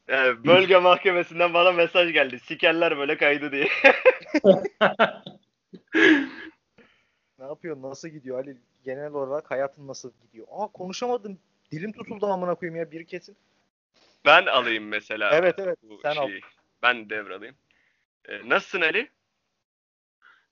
[0.08, 2.38] Yani bölge mahkemesinden bana mesaj geldi.
[2.40, 3.68] Sikerler böyle kaydı diye.
[7.38, 7.82] Ne yapıyorsun?
[7.82, 8.56] Nasıl gidiyor Ali?
[8.84, 10.46] Genel olarak hayatın nasıl gidiyor?
[10.50, 11.38] Aa konuşamadım.
[11.72, 13.36] Dilim tutuldu amına koyayım ya bir kesin.
[14.26, 15.30] Ben alayım mesela.
[15.32, 15.78] Evet evet.
[15.82, 16.26] bu Sen al.
[16.28, 16.40] şeyi.
[16.82, 17.56] Ben devralayım.
[18.28, 19.10] Ee, nasılsın Ali?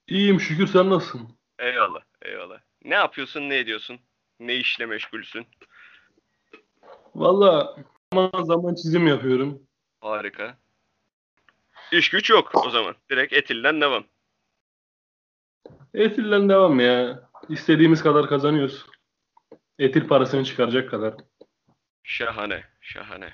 [0.07, 1.29] İyiyim şükür sen nasılsın?
[1.59, 2.59] Eyvallah, eyvallah.
[2.83, 3.99] Ne yapıyorsun, ne ediyorsun?
[4.39, 5.45] Ne işle meşgulsün?
[7.15, 7.75] Valla
[8.13, 9.61] zaman zaman çizim yapıyorum.
[10.01, 10.57] Harika.
[11.91, 12.95] İş güç yok o zaman.
[13.09, 14.03] Direkt etilden devam.
[15.93, 17.29] Etil'den devam ya.
[17.49, 18.85] İstediğimiz kadar kazanıyoruz.
[19.79, 21.13] Etil parasını çıkaracak kadar.
[22.03, 23.33] Şahane, şahane.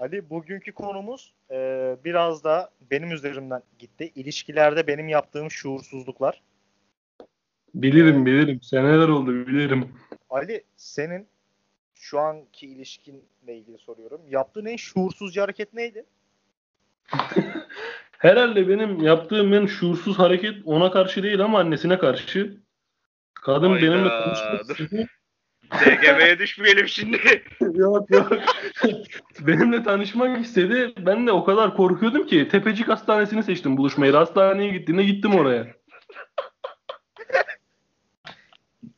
[0.00, 4.12] Ali bugünkü konumuz e, biraz da benim üzerimden gitti.
[4.14, 6.42] İlişkilerde benim yaptığım şuursuzluklar.
[7.74, 8.62] Bilirim bilirim.
[8.62, 9.94] Seneler oldu bilirim.
[10.30, 11.28] Ali senin
[11.94, 13.22] şu anki ilişkinle
[13.56, 14.20] ilgili soruyorum.
[14.28, 16.04] Yaptığın en şuursuzca hareket neydi?
[18.18, 22.56] Herhalde benim yaptığım en şuursuz hareket ona karşı değil ama annesine karşı.
[23.34, 24.78] Kadın Hayda, benimle konuşmak.
[25.72, 27.42] DGM'ye düşmeyelim şimdi.
[27.74, 28.32] yok yok.
[29.40, 30.92] benimle tanışmak istedi.
[30.98, 34.12] Ben de o kadar korkuyordum ki Tepecik Hastanesi'ni seçtim buluşmayı.
[34.12, 35.66] Hastaneye gittiğinde gittim oraya.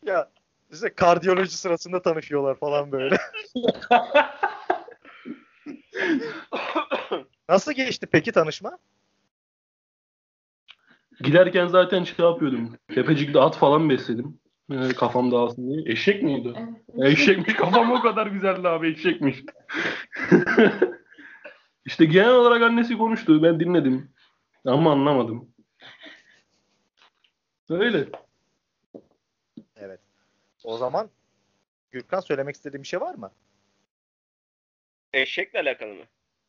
[0.06, 0.30] Ya
[0.72, 3.16] işte kardiyoloji sırasında tanışıyorlar falan böyle.
[7.48, 8.78] Nasıl geçti peki tanışma?
[11.20, 12.76] Giderken zaten şey yapıyordum.
[12.94, 14.40] Tepecik'te at falan besledim.
[14.72, 15.92] Ee, kafam dağılsın diye.
[15.92, 16.54] Eşek miydi?
[17.02, 17.54] Eşekmiş.
[17.54, 19.42] Kafam o kadar güzeldi abi eşekmiş.
[21.84, 23.42] işte genel olarak annesi konuştu.
[23.42, 24.10] Ben dinledim.
[24.64, 25.48] Ama anlamadım.
[27.70, 28.08] Öyle.
[30.70, 31.10] O zaman
[31.90, 33.30] Gürkan söylemek istediğin bir şey var mı?
[35.12, 36.04] Eşekle alakalı mı?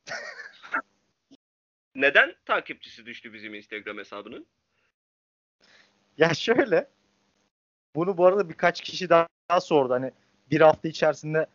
[1.96, 4.46] Neden takipçisi düştü bizim Instagram hesabının?
[6.18, 6.88] Ya şöyle.
[7.96, 9.94] Bunu bu arada birkaç kişi daha, daha sordu.
[9.94, 10.12] Hani
[10.52, 11.48] bir hafta içerisinde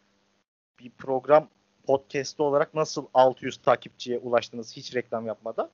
[0.78, 1.48] bir program
[1.86, 5.70] podcast'ı olarak nasıl 600 takipçiye ulaştınız hiç reklam yapmadan?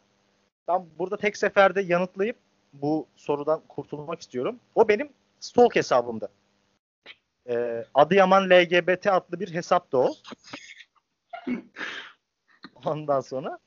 [0.68, 2.36] Ben burada tek seferde yanıtlayıp
[2.72, 4.61] bu sorudan kurtulmak istiyorum.
[4.74, 6.28] O benim stalk hesabımdı.
[7.49, 10.14] Ee, Adıyaman LGBT adlı bir hesaptı o.
[12.84, 13.59] Ondan sonra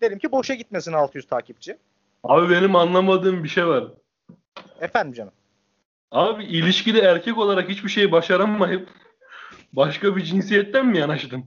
[0.00, 1.78] dedim ki boşa gitmesin 600 takipçi.
[2.24, 3.84] Abi benim anlamadığım bir şey var.
[4.80, 5.32] Efendim canım.
[6.10, 8.88] Abi ilişkide erkek olarak hiçbir şey başaramayıp
[9.72, 11.44] başka bir cinsiyetten mi yanaştın?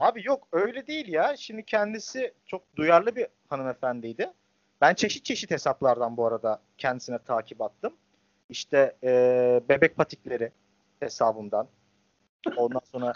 [0.00, 1.36] Abi yok öyle değil ya.
[1.36, 4.32] Şimdi kendisi çok duyarlı bir hanımefendiydi.
[4.82, 7.92] Ben çeşit çeşit hesaplardan bu arada kendisine takip attım.
[8.48, 10.52] İşte eee, bebek patikleri
[11.00, 11.68] hesabımdan.
[12.56, 13.12] Ondan sonra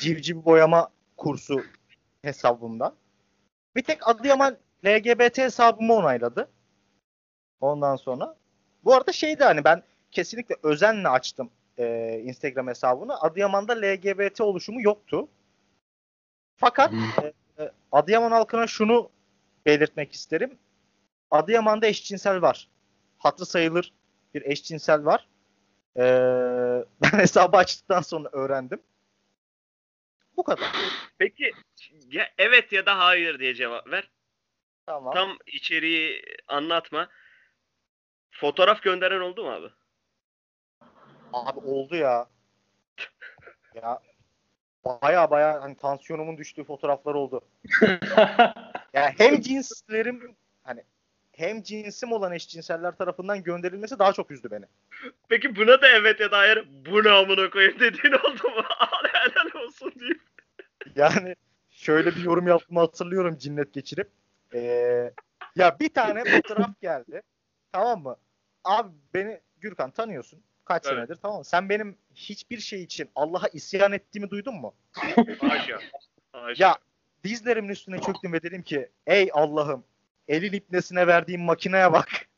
[0.00, 1.62] civciv boyama kursu
[2.22, 2.94] hesabımda.
[3.76, 6.48] Bir tek Adıyaman LGBT hesabımı onayladı.
[7.60, 8.36] Ondan sonra.
[8.84, 13.20] Bu arada şeydi hani ben kesinlikle özenle açtım e, Instagram hesabını.
[13.20, 15.28] Adıyaman'da LGBT oluşumu yoktu.
[16.56, 16.92] Fakat
[17.22, 17.32] e,
[17.62, 19.10] e, Adıyaman halkına şunu
[19.66, 20.58] belirtmek isterim.
[21.30, 22.68] Adıyaman'da eşcinsel var.
[23.18, 23.92] Hatırı sayılır
[24.34, 25.28] bir eşcinsel var.
[25.96, 26.02] E,
[27.02, 28.82] ben hesabı açtıktan sonra öğrendim.
[30.36, 30.72] Bu kadar.
[31.18, 31.52] Peki
[32.10, 34.10] ya evet ya da hayır diye cevap ver.
[34.86, 35.14] Tamam.
[35.14, 37.08] Tam içeriği anlatma.
[38.30, 39.68] Fotoğraf gönderen oldu mu abi?
[41.32, 42.26] Abi oldu ya.
[43.74, 44.00] Ya
[44.84, 47.40] baya baya hani tansiyonumun düştüğü fotoğraflar oldu.
[48.92, 50.84] Yani hem cinslerim hani
[51.40, 54.64] hem cinsim olan eşcinseller tarafından gönderilmesi daha çok üzdü beni.
[55.28, 58.62] Peki buna da evet ya da hayır bu ne amına koyayım dediğin oldu mu?
[59.12, 60.12] Helal olsun diye.
[60.96, 61.36] Yani
[61.70, 64.08] şöyle bir yorum yaptığımı hatırlıyorum cinnet geçirip.
[64.54, 65.12] Ee,
[65.56, 67.22] ya bir tane fotoğraf geldi.
[67.72, 68.16] Tamam mı?
[68.64, 70.42] Abi beni Gürkan tanıyorsun.
[70.64, 70.96] Kaç Evet.
[70.96, 71.44] senedir tamam mı?
[71.44, 74.74] Sen benim hiçbir şey için Allah'a isyan ettiğimi duydun mu?
[75.40, 75.78] Haşa.
[76.32, 76.64] Haşa.
[76.64, 76.78] Ya
[77.24, 79.84] dizlerimin üstüne çöktüm ve dedim ki ey Allah'ım
[80.30, 82.28] elin ipnesine verdiğin makineye bak.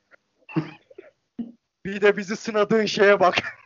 [1.85, 3.59] bir de bizi sınadığın şeye bak.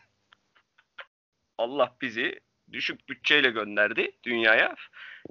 [1.59, 2.41] Allah bizi
[2.73, 4.75] düşük bütçeyle gönderdi dünyaya.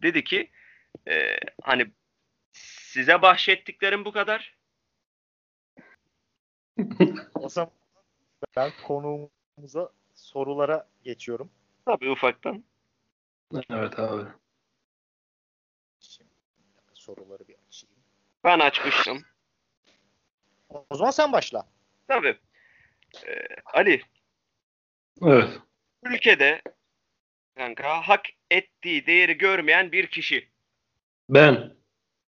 [0.03, 0.51] Dedi ki
[1.07, 1.91] e, hani
[2.53, 4.57] size bahşettiklerim bu kadar.
[7.33, 7.71] o zaman
[8.55, 11.49] ben konuğumuza sorulara geçiyorum.
[11.85, 12.63] Tabii ufaktan.
[13.69, 14.29] evet abi.
[15.99, 16.31] Şimdi
[16.93, 17.54] soruları bir.
[18.45, 19.21] Ben açmıştım.
[20.69, 21.67] O zaman sen başla.
[22.07, 22.37] Tabii.
[23.27, 23.31] E,
[23.73, 24.01] Ali
[25.21, 25.49] Evet.
[26.03, 26.61] ülkede
[27.57, 28.21] kanka hak
[28.51, 30.49] ettiği değeri görmeyen bir kişi.
[31.29, 31.73] Ben.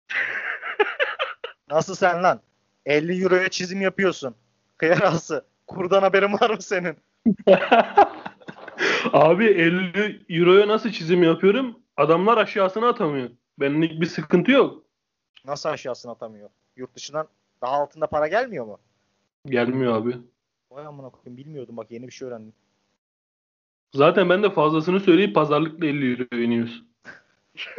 [1.70, 2.42] Nasıl sen lan?
[2.86, 4.36] 50 euroya çizim yapıyorsun.
[4.78, 5.46] Kıyarası.
[5.68, 6.98] Kurdan haberin var mı senin?
[9.14, 11.80] Abi 50 euroya nasıl çizim yapıyorum?
[11.98, 13.30] Adamlar aşağısına atamıyor.
[13.60, 14.87] Benlik bir sıkıntı yok.
[15.46, 16.50] Nasıl aşağısına atamıyor?
[16.76, 17.28] Yurt dışından
[17.62, 18.80] daha altında para gelmiyor mu?
[19.46, 20.18] Gelmiyor abi.
[20.72, 22.54] Vay amına koyayım bilmiyordum bak yeni bir şey öğrendim.
[23.94, 26.84] Zaten ben de fazlasını söyleyip pazarlıkla 50 euro iniyoruz.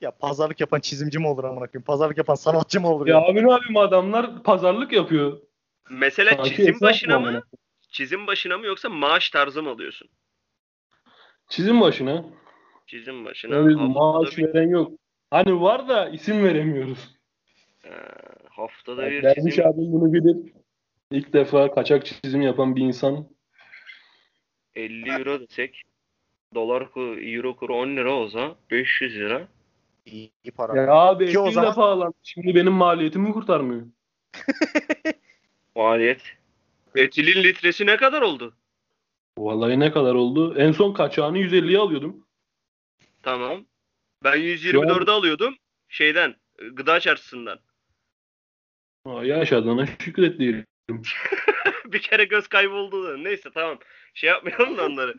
[0.00, 1.84] Ya pazarlık yapan çizimci mi olur amına koyayım?
[1.84, 3.26] Pazarlık yapan sanatçı mı olur Ya ya?
[3.26, 5.40] abim abim adamlar pazarlık yapıyor.
[5.90, 7.28] Mesela Sanki çizim başına mı mı?
[7.28, 7.42] amına?
[7.88, 10.08] Çizim başına mı yoksa maaş tarzı mı alıyorsun?
[11.48, 12.24] Çizim başına.
[12.86, 13.54] Çizim başına.
[13.56, 14.92] Öyle maaş bir, veren yok.
[15.30, 17.16] Hani var da isim veremiyoruz.
[17.84, 17.90] e,
[18.48, 20.52] haftada bir Derviş çizim abim bunu bilir.
[21.10, 23.28] İlk defa kaçak çizim yapan bir insan.
[24.74, 25.82] 50 euro desek
[26.54, 29.48] dolar ku euro kuru 10 lira olsa 500 lira.
[30.06, 30.80] İyi, iyi para.
[30.82, 32.14] Ya abi Ki o 50 zaman- defa alan.
[32.22, 33.82] Şimdi benim maliyetimi kurtarmıyor.
[35.76, 36.22] Maliyet.
[36.94, 38.54] Etilin litresi ne kadar oldu?
[39.38, 40.54] Vallahi ne kadar oldu?
[40.58, 42.26] En son kaçağını 150'ye alıyordum.
[43.22, 43.64] Tamam.
[44.24, 45.56] Ben 124'e alıyordum.
[45.88, 47.58] Şeyden, e, gıda çarşısından.
[49.04, 50.66] Aa, yaşadığına şükret diyelim.
[51.84, 53.08] bir kere göz kayboldu.
[53.08, 53.16] da.
[53.16, 53.78] Neyse tamam.
[54.14, 55.14] Şey yapmayalım da onları.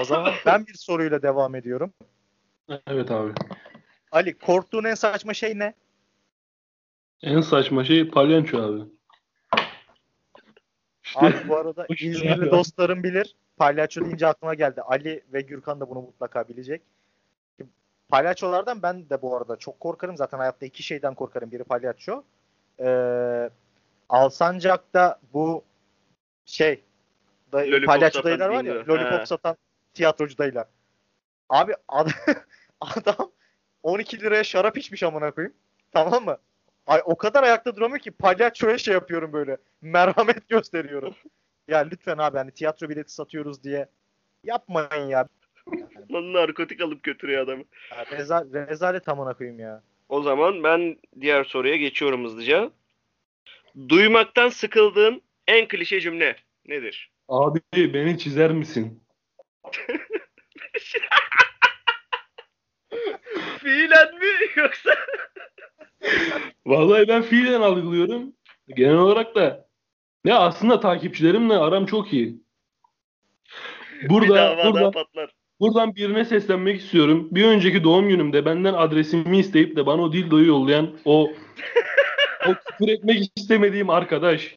[0.00, 1.92] O zaman ben bir soruyla devam ediyorum.
[2.86, 3.32] Evet abi.
[4.12, 5.74] Ali korktuğun en saçma şey ne?
[7.22, 8.90] En saçma şey palyanço abi.
[11.04, 13.36] İşte Abi bu arada İzmirli dostlarım bilir.
[13.56, 14.80] Palyaço deyince aklıma geldi.
[14.80, 16.82] Ali ve Gürkan da bunu mutlaka bilecek.
[18.14, 20.16] Palyaçolardan ben de bu arada çok korkarım.
[20.16, 21.50] Zaten hayatta iki şeyden korkarım.
[21.50, 22.22] Biri palyaço.
[22.80, 23.50] Ee,
[24.08, 25.64] Alsancak'ta bu
[26.44, 26.82] şey
[27.52, 28.74] dayı, Lollipop palyaço dayılar var ya.
[28.74, 29.26] Lollipop He.
[29.26, 29.56] satan
[29.94, 30.66] tiyatrocu dayılar.
[31.48, 32.10] Abi ad-
[32.80, 33.30] adam
[33.82, 35.54] 12 liraya şarap içmiş amına koyayım.
[35.92, 36.38] Tamam mı?
[36.86, 39.56] Ay o kadar ayakta duramıyor ki palyaçoya şey yapıyorum böyle.
[39.82, 41.14] Merhamet gösteriyorum.
[41.68, 43.88] Ya lütfen abi hani tiyatro bileti satıyoruz diye
[44.44, 45.28] yapmayın ya.
[46.12, 47.64] Lan narkotik alıp götürüyor adamı.
[47.90, 49.82] ya reza, rezalet amına koyayım ya.
[50.08, 52.70] O zaman ben diğer soruya geçiyorum hızlıca.
[53.88, 56.36] Duymaktan sıkıldığın en klişe cümle
[56.66, 57.10] nedir?
[57.28, 59.04] abi beni çizer misin?
[63.58, 64.90] Fiilen mi yoksa?
[66.66, 68.32] Vallahi ben fiilen algılıyorum.
[68.68, 69.68] Genel olarak da
[70.24, 72.42] ya aslında takipçilerimle aram çok iyi.
[74.02, 75.34] bir Burada daha burada patlar.
[75.60, 77.28] Buradan birine seslenmek istiyorum.
[77.30, 81.32] Bir önceki doğum günümde benden adresimi isteyip de bana o dildoyu yollayan o
[82.48, 84.56] o küfür etmek istemediğim arkadaş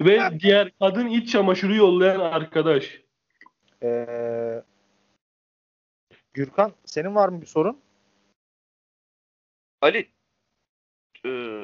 [0.00, 3.00] ve diğer kadın iç çamaşırı yollayan arkadaş.
[3.82, 4.62] Ee,
[6.34, 7.80] Gürkan senin var mı bir sorun?
[9.80, 10.08] Ali
[11.24, 11.62] eee,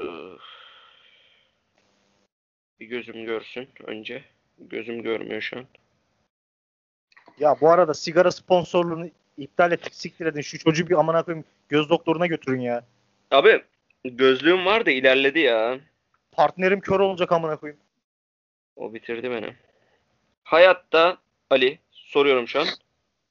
[2.80, 4.24] bir gözüm görsün önce.
[4.58, 5.64] Gözüm görmüyor şu an.
[7.40, 9.94] Ya bu arada sigara sponsorluğunu iptal ettik.
[9.94, 10.40] Siktir edin.
[10.40, 12.84] Şu çocuğu bir amına koyayım göz doktoruna götürün ya.
[13.30, 13.62] Abi
[14.04, 15.80] gözlüğüm var da ilerledi ya.
[16.32, 17.80] Partnerim kör olacak amına koyayım.
[18.76, 19.54] O bitirdi beni.
[20.42, 21.18] Hayatta
[21.50, 22.66] Ali soruyorum şu an.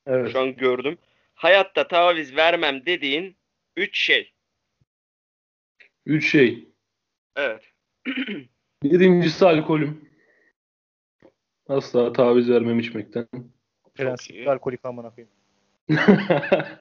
[0.07, 0.32] Evet.
[0.32, 0.97] Şu an gördüm.
[1.36, 3.36] Hayatta taviz vermem dediğin
[3.76, 4.32] 3 şey.
[6.05, 6.68] Üç şey.
[7.36, 7.64] Evet.
[8.84, 10.10] Birincisi alkolüm.
[11.68, 13.28] Asla taviz vermem içmekten.
[14.00, 15.34] Prensipli alkolik amına koyayım.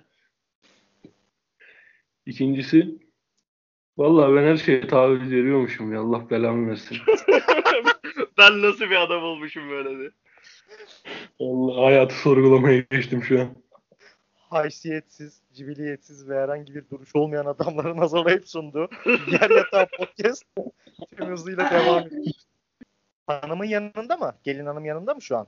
[2.27, 2.99] İkincisi
[3.99, 6.01] Vallahi ben her şeye taviz veriyormuşum ya.
[6.01, 6.97] Allah belamı versin.
[8.39, 10.11] ben nasıl bir adam olmuşum böyle de.
[11.41, 13.49] Allah hayatı sorgulamaya geçtim şu an.
[14.35, 20.45] Haysiyetsiz, cibiliyetsiz ve herhangi bir duruş olmayan adamların hazırlayıp sunduğu Yer Yatağı Podcast
[21.17, 22.25] tüm hızıyla devam ediyor.
[23.27, 24.35] Hanımın yanında mı?
[24.45, 25.47] Gelin hanım yanında mı şu an?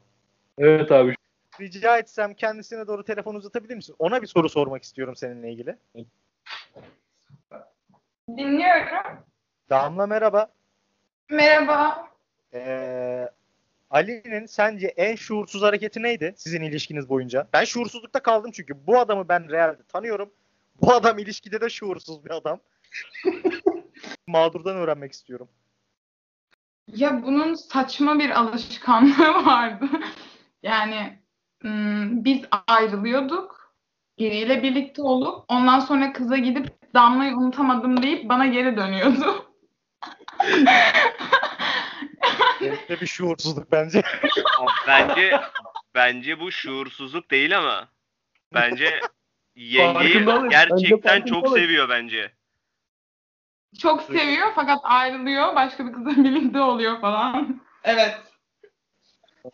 [0.59, 1.15] Evet abi.
[1.61, 3.97] Rica etsem kendisine doğru telefon uzatabilir misin?
[3.99, 5.77] Ona bir soru sormak istiyorum seninle ilgili.
[8.29, 9.19] Dinliyorum.
[9.71, 10.53] Damla merhaba.
[11.31, 12.09] Merhaba.
[12.55, 13.29] Ee,
[13.91, 17.49] Ali'nin sence en şuursuz hareketi neydi sizin ilişkiniz boyunca?
[17.53, 20.33] Ben şuursuzlukta kaldım çünkü bu adamı ben realde tanıyorum.
[20.83, 22.61] Bu adam ilişkide de şuursuz bir adam.
[24.27, 25.49] Mağdurdan öğrenmek istiyorum.
[26.87, 29.87] Ya bunun saçma bir alışkanlığı vardı.
[30.63, 31.19] Yani
[32.25, 33.75] biz ayrılıyorduk.
[34.19, 39.53] Biriyle birlikte olup ondan sonra kıza gidip Damla'yı unutamadım deyip bana geri dönüyordu.
[42.61, 44.03] Benim bir şuursuzluk bence.
[44.87, 45.41] Bence
[45.95, 47.89] bence bu şuursuzluk değil ama
[48.55, 49.01] bence
[49.55, 50.27] yengeyi.
[50.27, 52.33] Bence gerçekten çok seviyor bence.
[53.79, 55.55] Çok seviyor fakat ayrılıyor.
[55.55, 57.61] Başka bir kızla birlikte oluyor falan.
[57.85, 58.19] Evet.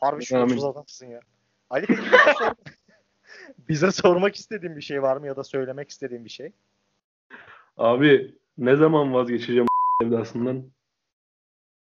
[0.01, 1.21] Harbi şuursuz adamsın ya.
[1.71, 2.55] Ali peki bize, sor-
[3.69, 6.53] bize sormak istediğin bir şey var mı ya da söylemek istediğin bir şey?
[7.77, 9.67] Abi ne zaman vazgeçeceğim
[10.03, 10.71] evdasından?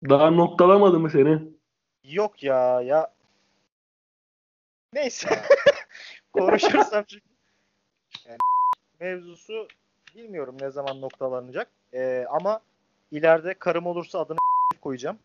[0.08, 1.42] Daha noktalamadı mı seni?
[2.04, 3.12] Yok ya ya.
[4.92, 5.28] Neyse.
[6.32, 7.24] Konuşursam çünkü.
[8.26, 8.38] Yani
[9.00, 9.68] mevzusu
[10.14, 11.68] bilmiyorum ne zaman noktalanacak.
[11.94, 12.60] Ee, ama
[13.10, 14.38] ileride karım olursa adını
[14.80, 15.18] koyacağım.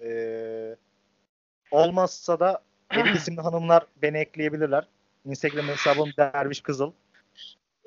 [0.00, 0.76] Ee,
[1.70, 2.62] olmazsa da
[2.96, 4.88] benim isimli hanımlar beni ekleyebilirler.
[5.24, 6.92] Instagram hesabım Derviş Kızıl.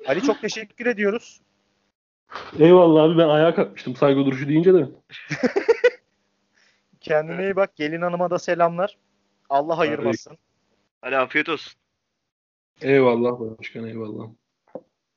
[0.06, 1.40] Ali çok teşekkür ediyoruz.
[2.58, 4.88] Eyvallah abi ben ayağa kalkmıştım saygı duruşu deyince de.
[7.00, 7.76] Kendine iyi bak.
[7.76, 8.96] Gelin hanıma da selamlar.
[9.50, 10.38] Allah ayırmasın.
[11.00, 11.72] Hadi afiyet olsun.
[12.82, 14.28] Eyvallah başkan eyvallah.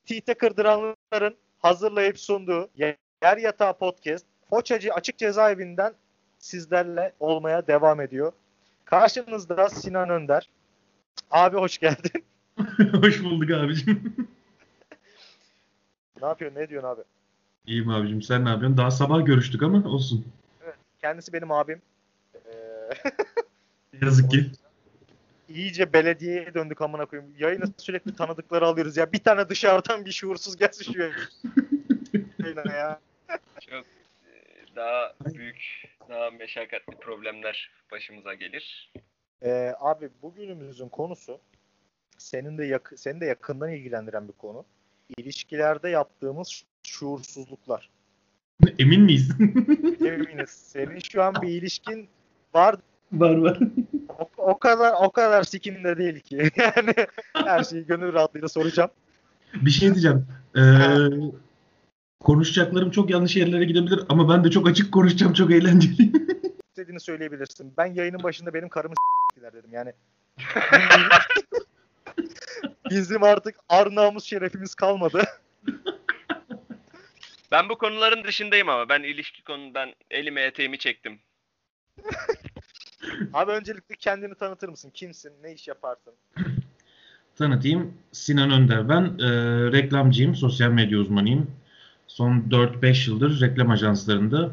[0.06, 5.94] Tite kırdıranların hazırlayıp sunduğu Yer Yatağı Podcast Foçacı Açık Cezaevinden
[6.40, 8.34] sizlerle olmaya devam ediyor.
[8.92, 10.50] Karşınızda Sinan Önder.
[11.32, 12.24] Abi hoş geldin.
[13.02, 14.16] Hoş bulduk abicim.
[16.22, 16.60] ne yapıyorsun?
[16.60, 17.02] Ne diyorsun abi?
[17.66, 18.78] İyiyim abicim sen ne yapıyorsun?
[18.78, 20.26] Daha sabah görüştük ama olsun.
[21.02, 21.82] Kendisi benim abim.
[22.36, 22.50] Ee,
[24.02, 24.52] Yazık ki.
[25.50, 27.32] iyice belediyeye döndük amına koyayım.
[27.40, 29.12] Yayına sürekli tanıdıkları alıyoruz ya.
[29.14, 31.00] Bir tane dışarıdan bir şuursuz gelsin şu
[32.44, 33.00] yayına ya.
[33.70, 33.86] Çok
[34.26, 34.36] e,
[34.76, 38.94] daha büyük, daha meşakkatli problemler başımıza gelir.
[39.44, 41.40] Ee, abi bugünümüzün konusu
[42.18, 44.66] senin de yakı, seni de yakından ilgilendiren bir konu.
[45.18, 47.90] İlişkilerde yaptığımız şuursuzluklar.
[48.80, 49.32] Emin miyiz?
[50.06, 50.50] Eminiz.
[50.50, 52.10] Senin şu an bir ilişkin
[52.54, 52.76] var.
[53.12, 53.60] var var.
[54.20, 56.52] O, o kadar o kadar sikinde değil ki.
[56.58, 56.94] Yani
[57.34, 58.92] her şeyi gönül rahatlığıyla soracağım.
[59.54, 60.28] Bir şey diyeceğim.
[60.56, 60.62] Ee,
[62.24, 65.34] konuşacaklarım çok yanlış yerlere gidebilir ama ben de çok açık konuşacağım.
[65.34, 66.12] Çok eğlenceli.
[66.70, 67.74] İstediğini söyleyebilirsin.
[67.78, 69.70] Ben yayının başında benim karımı s**tiler dedim.
[69.74, 69.94] Yani
[72.90, 75.24] bizim artık ar namus şerefimiz kalmadı.
[77.52, 81.20] Ben bu konuların dışındayım ama ben ilişki konudan elime eteğimi çektim.
[83.34, 84.92] Abi öncelikle kendini tanıtır mısın?
[84.94, 85.32] Kimsin?
[85.44, 86.14] Ne iş yaparsın?
[87.36, 87.94] Tanıtayım.
[88.12, 89.04] Sinan Önder ben.
[89.04, 89.28] Ee,
[89.72, 90.36] reklamcıyım.
[90.36, 91.52] Sosyal medya uzmanıyım.
[92.12, 94.52] Son 4-5 yıldır reklam ajanslarında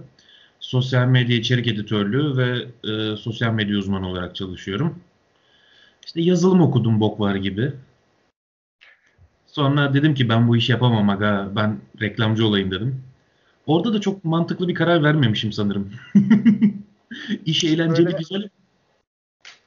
[0.60, 4.98] sosyal medya içerik editörlüğü ve e, sosyal medya uzmanı olarak çalışıyorum.
[6.06, 7.72] İşte yazılım okudum bok var gibi.
[9.46, 11.48] Sonra dedim ki ben bu işi yapamam aga.
[11.56, 13.04] Ben reklamcı olayım dedim.
[13.66, 15.92] Orada da çok mantıklı bir karar vermemişim sanırım.
[17.44, 18.48] İş eğlenceli Böyle- güzel.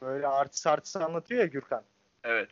[0.01, 1.81] Böyle artist artist anlatıyor ya Gürkan.
[2.23, 2.49] Evet.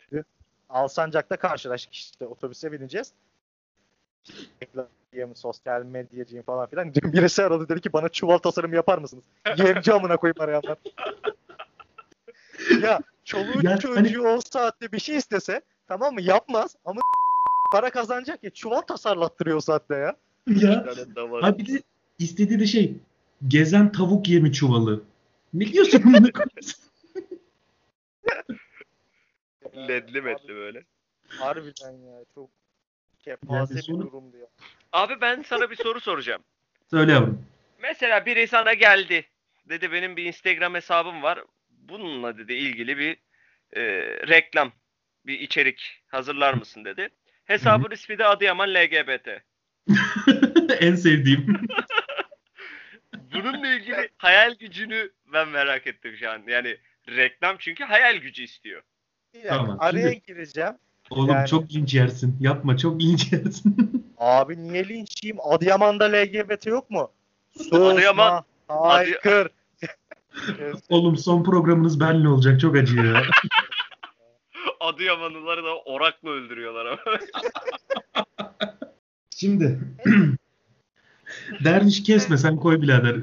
[0.69, 3.13] Alsancak'ta karşılaştık işte otobüse bineceğiz.
[4.61, 6.93] Reklamcıyım, sosyal medyacıyım falan filan.
[6.93, 9.23] Dün birisi aradı dedi ki bana çuval tasarım yapar mısınız?
[9.57, 10.77] Yemci amına koyayım arayanlar.
[12.81, 17.01] ya çoluğun Ya çocuğu hani- o saatte bir şey istese tamam mı yapmaz ama
[17.71, 20.15] para kazanacak ya çuval tasarlattırıyor o saatte ya.
[20.47, 20.85] Ya
[21.57, 21.81] bir de
[22.19, 22.93] istediği de şey
[23.47, 25.03] gezen tavuk yemi çuvalı.
[25.53, 26.27] Ne diyorsun bunu?
[29.87, 30.83] Ledli metli böyle.
[31.27, 32.49] Harbiden ya çok
[33.19, 34.47] kepaze bir sonu- durumdu ya.
[34.93, 36.43] Abi ben sana bir soru soracağım.
[36.89, 37.45] Söyle yavrum.
[37.81, 39.25] Mesela biri sana geldi.
[39.69, 41.39] Dedi benim bir Instagram hesabım var.
[41.69, 43.17] Bununla dedi ilgili bir
[43.75, 43.81] e,
[44.27, 44.71] reklam,
[45.25, 47.09] bir içerik hazırlar mısın dedi.
[47.45, 49.27] Hesabın ismi de Adıyaman LGBT.
[50.81, 51.47] en sevdiğim.
[53.33, 56.43] Bununla ilgili hayal gücünü ben merak ettim şu an.
[56.47, 56.77] Yani
[57.09, 58.81] reklam çünkü hayal gücü istiyor.
[59.33, 60.73] Bir dakika, Tamam, araya şimdi- gireceğim.
[61.09, 62.37] Oğlum Yani- çok linç yersin.
[62.39, 63.75] Yapma çok linç yersin.
[64.17, 65.37] Abi niye linçiyim?
[65.43, 67.11] Adıyaman'da LGBT yok mu?
[67.71, 69.49] Adıyaman- Susma, haykır.
[70.89, 72.59] Oğlum son programınız benle olacak.
[72.59, 73.21] Çok acıyor ya.
[74.79, 76.99] Adıyamanlıları da orakla öldürüyorlar ama.
[79.35, 79.79] Şimdi
[81.63, 83.15] derviş kesme sen koy birader.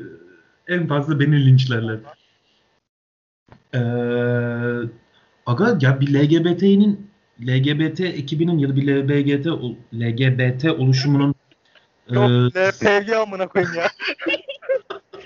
[0.68, 1.98] En fazla beni linçlerler.
[3.74, 3.78] Ee,
[5.46, 7.10] aga ya bir LGBT'nin
[7.40, 11.34] LGBT ekibinin ya da bir ol- LGBT oluşumunun
[12.10, 13.90] Yok ee, LPG amına koyayım ya.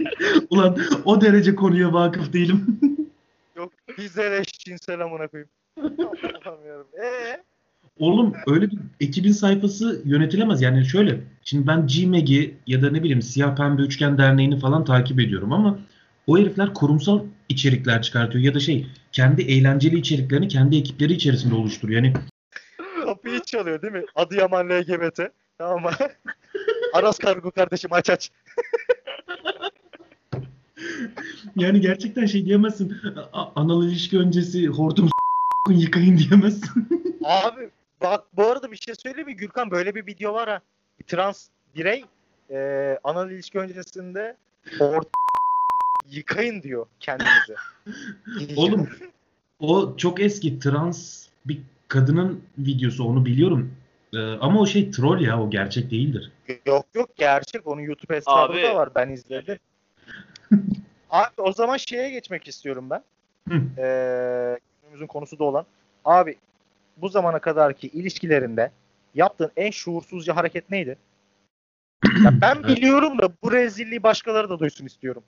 [0.50, 2.80] ulan o derece konuya vakıf değilim.
[3.56, 5.50] Yok bize eşcinsel amına koyayım.
[6.66, 7.02] Yarabbim.
[7.02, 7.42] Ee?
[7.98, 10.62] Oğlum öyle bir ekibin sayfası yönetilemez.
[10.62, 15.20] Yani şöyle şimdi ben GMEG'i ya da ne bileyim Siyah Pembe Üçgen Derneği'ni falan takip
[15.20, 15.78] ediyorum ama
[16.26, 17.20] o herifler kurumsal
[17.50, 22.02] içerikler çıkartıyor ya da şey kendi eğlenceli içeriklerini kendi ekipleri içerisinde oluşturuyor.
[22.02, 22.14] Yani
[23.04, 24.04] Kapıyı çalıyor değil mi?
[24.14, 25.20] Adıyaman LGBT.
[25.58, 25.90] Tamam mı?
[26.94, 28.30] Aras Kargo kardeşim aç aç.
[31.56, 32.96] yani gerçekten şey diyemezsin.
[33.32, 35.08] "A- Anal ilişki öncesi hortum
[35.70, 36.88] yıkayın diyemezsin.
[37.24, 37.70] Abi
[38.02, 40.60] bak bu arada bir şey söyleyeyim mi Gürkan böyle bir video var ha.
[41.00, 42.04] Bir trans birey
[42.50, 44.36] e, anal ilişki öncesinde
[44.80, 45.02] or
[46.10, 47.54] yıkayın diyor kendinize.
[48.56, 48.88] Oğlum
[49.60, 53.74] o çok eski trans bir kadının videosu onu biliyorum.
[54.14, 56.32] Ee, ama o şey troll ya o gerçek değildir.
[56.66, 57.66] Yok yok gerçek.
[57.66, 58.62] Onun YouTube hesabı Abi.
[58.62, 58.88] da var.
[58.94, 59.58] Ben izledim.
[61.10, 63.02] Abi o zaman şeye geçmek istiyorum ben.
[63.48, 63.62] Hı.
[63.78, 65.66] Ee, günümüzün konusu da olan.
[66.04, 66.36] Abi
[66.96, 68.70] bu zamana kadarki ilişkilerinde
[69.14, 70.96] yaptığın en şuursuzca hareket neydi?
[72.24, 75.22] Ya ben biliyorum da bu rezilliği başkaları da duysun istiyorum.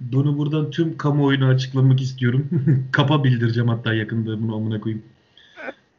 [0.00, 2.48] Bunu buradan tüm kamuoyuna açıklamak istiyorum.
[2.92, 5.04] Kapa bildireceğim hatta yakında bunu amına koyayım.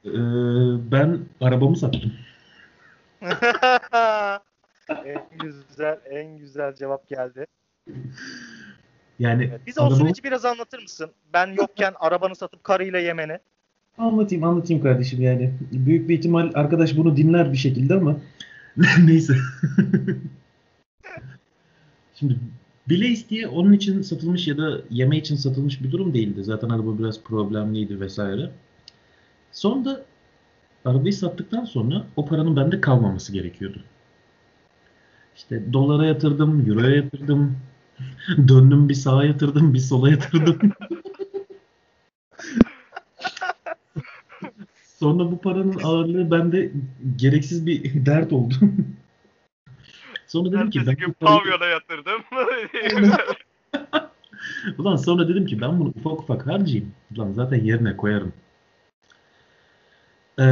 [0.06, 0.12] Ee,
[0.92, 2.14] ben arabamı sattım.
[5.06, 7.46] en güzel en güzel cevap geldi.
[9.20, 11.12] Yani Evet, Bize o arabamı- süreci biraz anlatır mısın?
[11.34, 13.40] Ben yokken arabanı satıp karıyla yemeni.
[13.98, 15.54] Anlatayım anlatayım kardeşim yani.
[15.72, 18.16] Büyük bir ihtimal arkadaş bunu dinler bir şekilde ama
[19.06, 19.34] neyse.
[22.16, 22.38] Şimdi
[22.90, 26.44] bile isteye onun için satılmış ya da yeme için satılmış bir durum değildi.
[26.44, 28.52] Zaten araba biraz problemliydi vesaire.
[29.52, 30.06] Sonra
[30.86, 33.84] arabayı sattıktan sonra o paranın bende kalmaması gerekiyordu.
[35.36, 37.58] İşte dolara yatırdım, euroya yatırdım,
[38.48, 40.60] döndüm bir sağa yatırdım, bir sola yatırdım.
[45.00, 46.72] Sonra bu paranın ağırlığı bende
[47.16, 48.56] gereksiz bir dert oldu.
[50.34, 52.22] Sonra dedim ki Ertesi ben gün pavyona yatırdım.
[54.78, 56.94] Ulan sonra dedim ki ben bunu ufak ufak harcayayım.
[57.16, 58.34] Ulan zaten yerine koyarım.
[60.40, 60.44] Ee,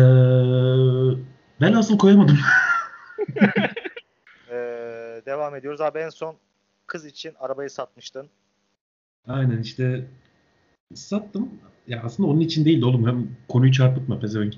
[1.62, 2.38] ben asıl koyamadım.
[4.50, 5.82] Ee, devam ediyoruz.
[5.82, 6.36] Abi en son
[6.88, 8.30] kız için arabayı satmıştın.
[9.28, 10.06] Aynen işte
[10.94, 11.50] sattım.
[11.88, 13.08] Ya aslında onun için değildi oğlum.
[13.08, 14.54] Hem konuyu çarpıtma pezevenk.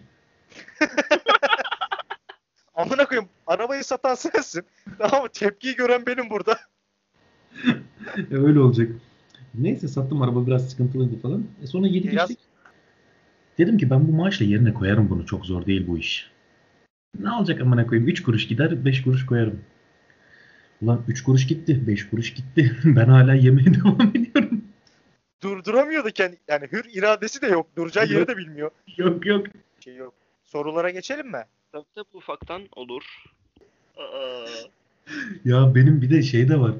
[2.83, 4.63] Amına koyayım arabayı satan sensin.
[4.97, 5.29] Tamam mı?
[5.33, 6.59] Tepkiyi gören benim burada.
[7.65, 7.75] Ya
[8.31, 8.91] Öyle olacak.
[9.55, 11.45] Neyse sattım araba biraz sıkıntılıydı falan.
[11.63, 12.45] E sonra yedik Biraz- içtik.
[13.57, 15.25] Dedim ki ben bu maaşla yerine koyarım bunu.
[15.25, 16.31] Çok zor değil bu iş.
[17.19, 18.09] Ne olacak amına koyayım?
[18.09, 19.61] 3 kuruş gider 5 kuruş koyarım.
[20.81, 22.77] Ulan 3 kuruş gitti 5 kuruş gitti.
[22.85, 24.63] ben hala yemeye devam ediyorum.
[25.43, 26.37] Durduramıyordu kendi.
[26.47, 27.67] Yani hür iradesi de yok.
[27.77, 28.71] Duracağı yeri de bilmiyor.
[28.97, 29.47] yok yok.
[29.79, 30.13] Şey yok.
[30.43, 31.43] Sorulara geçelim mi?
[31.73, 33.23] Tabii tabii ufaktan olur.
[33.97, 34.45] Aa,
[35.45, 36.71] Ya benim bir de şey de var.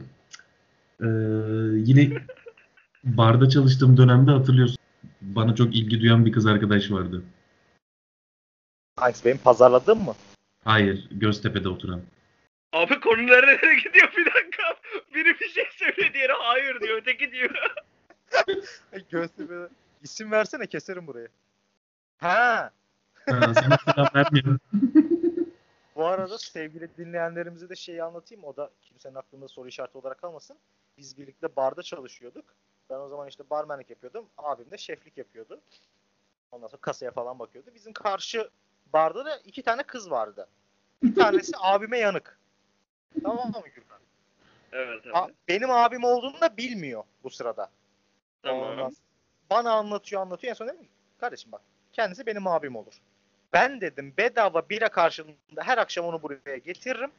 [1.02, 1.08] Ee,
[1.90, 2.22] yine
[3.04, 4.78] barda çalıştığım dönemde hatırlıyorsun.
[5.22, 7.24] Bana çok ilgi duyan bir kız arkadaş vardı.
[8.96, 10.16] Hangisi benim pazarladığım mı?
[10.64, 12.02] Hayır, Göztepe'de oturan.
[12.74, 14.64] Abi konu nerelere gidiyor bir dakika.
[15.16, 16.98] Biri bir şey söylüyor diğeri hayır diyor.
[16.98, 17.74] Öteki diyor.
[19.10, 19.68] Göztepe'de.
[20.04, 21.28] İsim versene keserim burayı.
[22.18, 22.72] Ha.
[23.30, 24.60] Ha, sana selam vermiyorum.
[25.96, 28.44] Bu arada sevgili dinleyenlerimize de şeyi anlatayım.
[28.44, 30.58] O da kimsenin aklında soru işareti olarak kalmasın.
[30.98, 32.46] Biz birlikte barda çalışıyorduk.
[32.90, 34.26] Ben o zaman işte barmenlik yapıyordum.
[34.38, 35.62] Abim de şeflik yapıyordu.
[36.52, 37.70] Ondan sonra kasaya falan bakıyordu.
[37.76, 38.50] Bizim karşı
[38.94, 40.48] barda da iki tane kız vardı.
[41.04, 42.40] Bir tanesi abime yanık.
[43.24, 44.00] Tamam mı Gürkan?
[44.72, 45.34] Evet A- abi.
[45.48, 47.70] benim abim olduğunu da bilmiyor bu sırada.
[48.44, 48.72] Tamam.
[48.72, 48.96] Ondan
[49.50, 50.52] Bana anlatıyor anlatıyor.
[50.52, 51.62] En son dedim ki, kardeşim bak
[51.94, 52.94] kendisi benim abim olur.
[53.54, 57.12] Ben dedim bedava bira karşılığında her akşam onu buraya getiririm.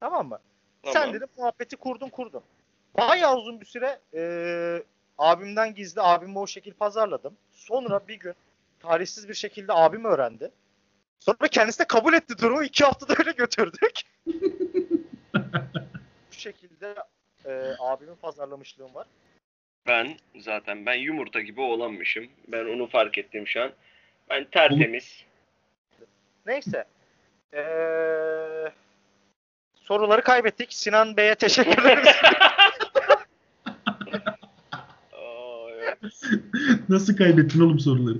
[0.00, 0.38] Tamam mı?
[0.84, 1.14] Sen Tamam.
[1.14, 2.42] dedim muhabbeti kurdun kurdun.
[2.98, 4.82] Bayağı uzun bir süre eee,
[5.18, 7.36] abimden gizli abimi o şekil pazarladım.
[7.52, 8.34] Sonra bir gün
[8.80, 10.50] talihsiz bir şekilde abim öğrendi.
[11.20, 12.62] Sonra kendisi de kabul etti durumu.
[12.62, 14.00] iki haftada öyle götürdük.
[16.30, 16.94] bu şekilde
[17.46, 19.06] eee abimin pazarlamışlığım var.
[19.86, 22.28] Ben zaten ben yumurta gibi olanmışım.
[22.48, 23.72] Ben onu fark ettim şu an.
[24.30, 25.24] Ben tertemiz.
[26.46, 26.84] Neyse.
[27.54, 28.72] Ee,
[29.74, 30.72] soruları kaybettik.
[30.72, 32.08] Sinan Bey'e teşekkür ederiz.
[36.88, 38.18] Nasıl kaybettin oğlum soruları?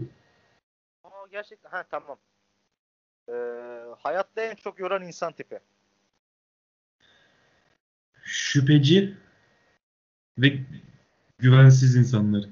[1.04, 1.70] Aa, gerçekten.
[1.70, 2.18] Ha tamam.
[3.28, 3.32] Ee,
[4.02, 5.58] hayatta en çok yoran insan tipi.
[8.22, 9.16] Şüpheci
[10.38, 10.58] ve
[11.38, 12.44] güvensiz insanlar.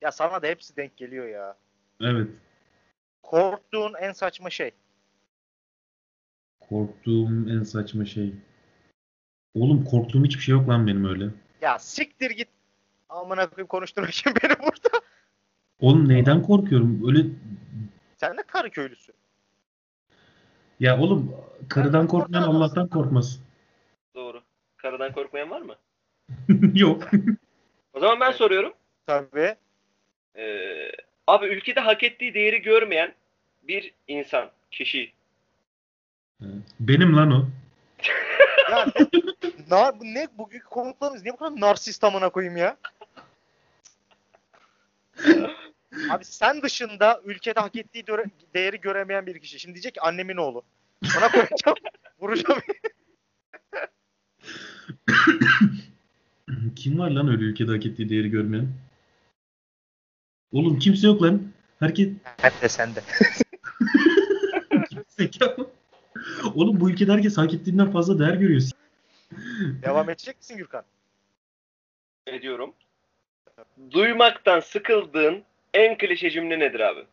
[0.00, 1.56] Ya sana da hepsi denk geliyor ya.
[2.00, 2.28] Evet.
[3.22, 4.70] Korktuğun en saçma şey.
[6.60, 8.34] Korktuğum en saçma şey.
[9.54, 11.28] Oğlum korktuğum hiçbir şey yok lan benim öyle.
[11.62, 12.48] Ya siktir git.
[13.08, 15.06] Amına koyayım konuşturmak için beni burada.
[15.80, 17.08] Oğlum neyden korkuyorum?
[17.08, 17.26] Öyle
[18.16, 19.14] Sen de karı köylüsün.
[20.80, 21.36] ya oğlum
[21.68, 23.40] karıdan korkmayan Allah'tan korkmaz.
[24.14, 24.42] Doğru.
[24.76, 25.74] Karıdan korkmayan var mı?
[26.74, 27.10] yok.
[27.92, 28.72] O zaman ben soruyorum.
[29.06, 29.56] Tabii.
[30.36, 30.90] Ee,
[31.28, 33.14] abi ülkede hak ettiği değeri görmeyen
[33.62, 35.12] bir insan, kişi.
[36.80, 37.48] Benim lan o.
[38.70, 39.06] Ya ne,
[39.70, 42.76] nar, ne bugünkü konuklarımız niye bu kadar narsist amına koyayım ya?
[46.10, 49.60] Abi sen dışında ülkede hak ettiği döre- değeri göremeyen bir kişi.
[49.60, 50.62] Şimdi diyecek ki annemin oğlu.
[51.18, 51.76] Ona koyacağım.
[52.20, 52.60] vuracağım.
[56.76, 58.68] Kim var lan öyle ülkede hak ettiği değeri görmeyen?
[60.52, 61.42] Oğlum kimse yok lan.
[61.80, 62.08] Herkes
[62.40, 63.00] Hem de sende.
[65.08, 65.70] zekalı.
[66.54, 68.62] Oğlum bu ülkede herkes hak ettiğinden fazla değer görüyor.
[69.82, 70.82] Devam edecek misin Gürkan?
[72.26, 72.74] Ediyorum.
[73.90, 75.42] Duymaktan sıkıldığın
[75.74, 77.04] en klişe cümle nedir abi?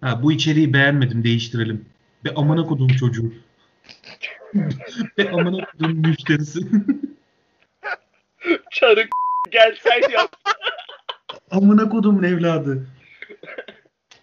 [0.00, 1.86] Ha bu içeriği beğenmedim değiştirelim.
[2.24, 3.32] Be amına kodum çocuğu.
[5.18, 6.60] Be amına kodum müşterisi.
[8.70, 9.08] Çarık
[9.50, 10.36] gelsen yap.
[11.50, 12.86] Amına kodumun evladı.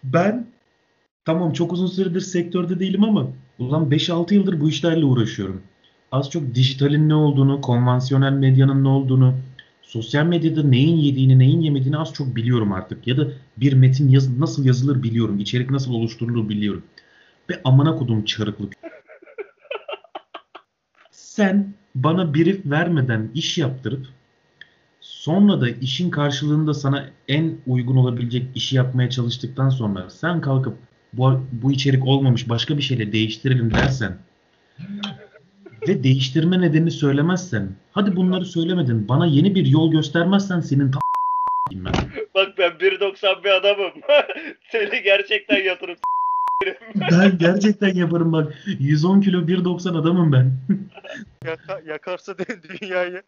[0.03, 0.47] Ben
[1.25, 3.27] tamam çok uzun süredir sektörde değilim ama
[3.59, 5.61] ulan 5-6 yıldır bu işlerle uğraşıyorum.
[6.11, 9.33] Az çok dijitalin ne olduğunu, konvansiyonel medyanın ne olduğunu,
[9.81, 13.07] sosyal medyada neyin yediğini, neyin yemediğini az çok biliyorum artık.
[13.07, 16.83] Ya da bir metin yaz nasıl yazılır biliyorum, içerik nasıl oluşturulur biliyorum.
[17.49, 18.73] Ve amına kodum çarıklık.
[21.11, 24.07] Sen bana brief vermeden iş yaptırıp
[25.27, 30.77] sonra da işin karşılığında sana en uygun olabilecek işi yapmaya çalıştıktan sonra sen kalkıp
[31.13, 34.17] bu, bu içerik olmamış başka bir şeyle değiştirelim dersen
[35.87, 40.99] ve değiştirme nedenini söylemezsen hadi bunları söylemedin bana yeni bir yol göstermezsen senin ta-
[41.71, 41.93] ben.
[42.35, 43.91] Bak ben 1.90 bir adamım.
[44.71, 45.97] Seni gerçekten yatırıp
[46.95, 50.51] ben gerçekten yaparım bak 110 kilo 1.90 adamım ben.
[51.45, 52.35] Yaka- yakarsa
[52.81, 53.23] dünyayı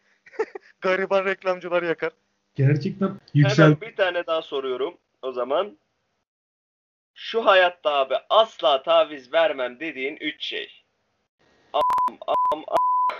[0.80, 2.12] gariban reklamcılar yakar.
[2.54, 3.64] Gerçekten yüksel.
[3.64, 5.78] Hemen bir tane daha soruyorum o zaman.
[7.14, 10.84] Şu hayatta abi asla taviz vermem dediğin 3 şey.
[11.72, 11.82] Am
[12.26, 12.64] am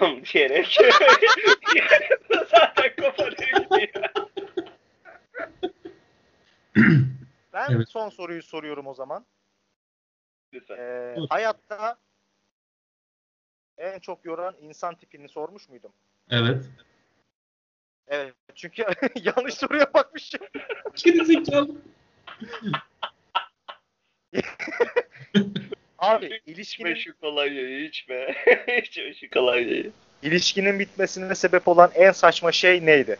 [0.00, 0.78] am diyerek.
[2.50, 3.90] zaten koparıyor.
[7.52, 7.88] Ben Evet.
[7.88, 9.26] son soruyu soruyorum o zaman.
[10.52, 10.76] Lütfen.
[10.78, 11.98] Ee, hayatta
[13.78, 15.92] en çok yoran insan tipini sormuş muydum?
[16.30, 16.64] Evet.
[18.10, 18.34] Evet.
[18.54, 18.84] Çünkü
[19.24, 20.40] yanlış soruya bakmışım.
[21.04, 21.68] Gerizekalı.
[25.98, 28.36] Abi İçme ilişkinin, şu kolonyayı içme.
[28.82, 29.92] içme şu kolonyayı.
[30.22, 33.18] ilişkinin bitmesine sebep olan en saçma şey neydi?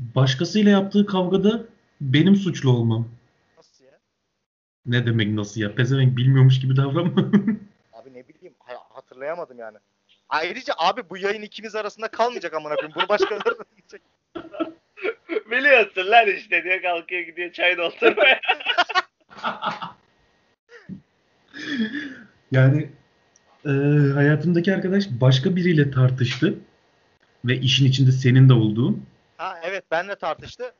[0.00, 1.64] Başkasıyla yaptığı kavgada
[2.00, 3.08] benim suçlu olmam.
[4.86, 5.74] Ne demek nasıl ya?
[5.74, 7.30] Pezevenk bilmiyormuş gibi davranma.
[7.92, 9.78] Abi ne bileyim ha- hatırlayamadım yani.
[10.28, 12.94] Ayrıca abi bu yayın ikimiz arasında kalmayacak amına koyayım.
[12.94, 14.02] Bunu başkaları da dinleyecek.
[15.50, 18.40] Biliyorsun lan işte diye kalkıyor gidiyor çay doldurmaya.
[22.52, 22.90] Yani
[23.66, 23.70] e,
[24.14, 26.54] hayatımdaki arkadaş başka biriyle tartıştı
[27.44, 29.06] ve işin içinde senin de olduğun.
[29.36, 30.72] Ha evet benle tartıştı.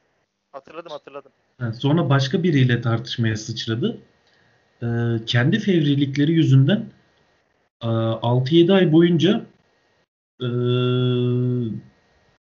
[0.53, 1.33] Hatırladım hatırladım.
[1.61, 3.99] Ha, Sonra başka biriyle tartışmaya sıçradı.
[4.83, 4.87] E,
[5.27, 6.85] kendi fevrilikleri yüzünden
[7.81, 9.47] 6-7 ay boyunca
[10.41, 10.49] e,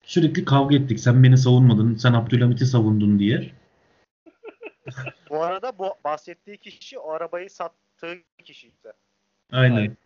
[0.03, 0.99] sürekli kavga ettik.
[0.99, 3.51] Sen beni savunmadın, sen Abdülhamit'i savundun diye.
[5.29, 8.93] Bu arada bu bahsettiği kişi o arabayı sattığı kişiydi.
[9.51, 9.97] Aynen.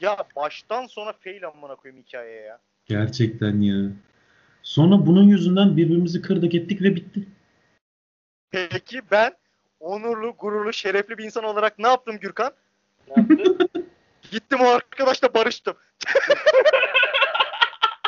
[0.00, 2.60] Ya baştan sona fail amına koyayım hikayeye ya.
[2.86, 3.90] Gerçekten ya.
[4.62, 7.28] Sonra bunun yüzünden birbirimizi kırdık ettik ve bitti.
[8.50, 9.32] Peki ben
[9.80, 12.52] onurlu, gururlu, şerefli bir insan olarak ne yaptım Gürkan?
[13.08, 13.68] Ne yaptın?
[14.30, 15.74] Gittim o arkadaşla barıştım.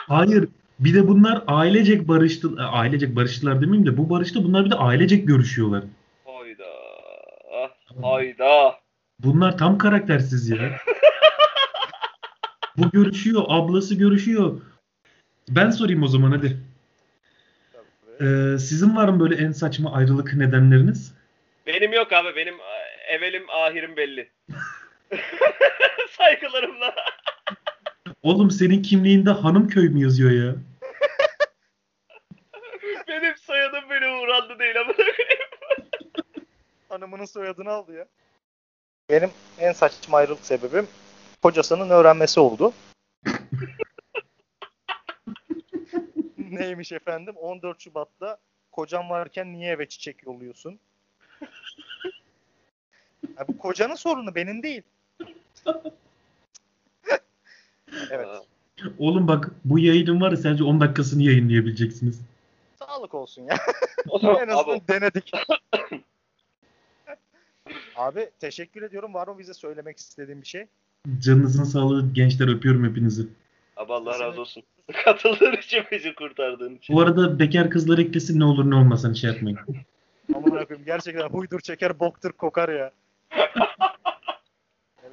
[0.08, 0.48] Hayır.
[0.80, 5.28] Bir de bunlar ailecek barıştı, ailecek barıştılar demeyeyim de bu barışta bunlar bir de ailecek
[5.28, 5.84] görüşüyorlar.
[6.24, 6.64] Hayda.
[7.52, 7.70] Ah,
[8.02, 8.74] Hayda.
[9.18, 10.58] Bunlar tam karaktersiz ya.
[12.76, 14.60] Bu görüşüyor, ablası görüşüyor.
[15.48, 16.56] Ben sorayım o zaman hadi.
[18.20, 21.14] Ee, sizin var mı böyle en saçma ayrılık nedenleriniz?
[21.66, 22.36] Benim yok abi.
[22.36, 24.30] Benim e, evelim ahirim belli.
[26.10, 26.94] Saygılarımla.
[28.22, 30.54] Oğlum senin kimliğinde Hanımköy mü yazıyor ya?
[33.08, 34.92] Benim soyadım beni uğrandı değil ama.
[36.88, 38.06] Hanımının soyadını aldı ya.
[39.10, 40.88] Benim en saçma ayrılık sebebim
[41.42, 42.72] kocasının öğrenmesi oldu.
[46.38, 47.34] Neymiş efendim?
[47.36, 48.38] 14 Şubat'ta
[48.72, 50.78] kocam varken niye eve çiçek yolluyorsun?
[53.38, 54.82] Ya bu kocanın sorunu benim değil.
[58.10, 58.26] Evet.
[58.98, 62.20] Oğlum bak bu yayının var ya sadece 10 dakikasını yayınlayabileceksiniz.
[62.78, 63.56] Sağlık olsun ya.
[64.08, 65.30] O en azından abi, denedik.
[67.96, 69.14] Abi teşekkür ediyorum.
[69.14, 70.66] Var mı bize söylemek istediğin bir şey?
[71.18, 73.26] Canınızın sağlığı gençler öpüyorum hepinizi.
[73.76, 74.62] abi Allah razı olsun.
[75.04, 76.96] Katıldığın için bizi kurtardığın için.
[76.96, 79.58] Bu arada bekar kızlar eklesin ne olur ne olmaz hani şey yapmayın.
[80.34, 82.92] Aman koyayım gerçekten huydur çeker boktur kokar ya.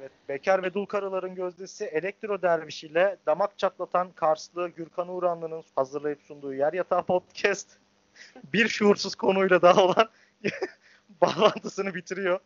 [0.04, 6.22] evet bekar ve dul karıların gözdesi Elektro Derviş ile damak çatlatan Karslı Gürkan Uğranlı'nın hazırlayıp
[6.22, 7.68] sunduğu Yer Yatağı Podcast
[8.52, 10.08] bir şuursuz konuyla daha olan
[11.20, 12.40] bağlantısını bitiriyor.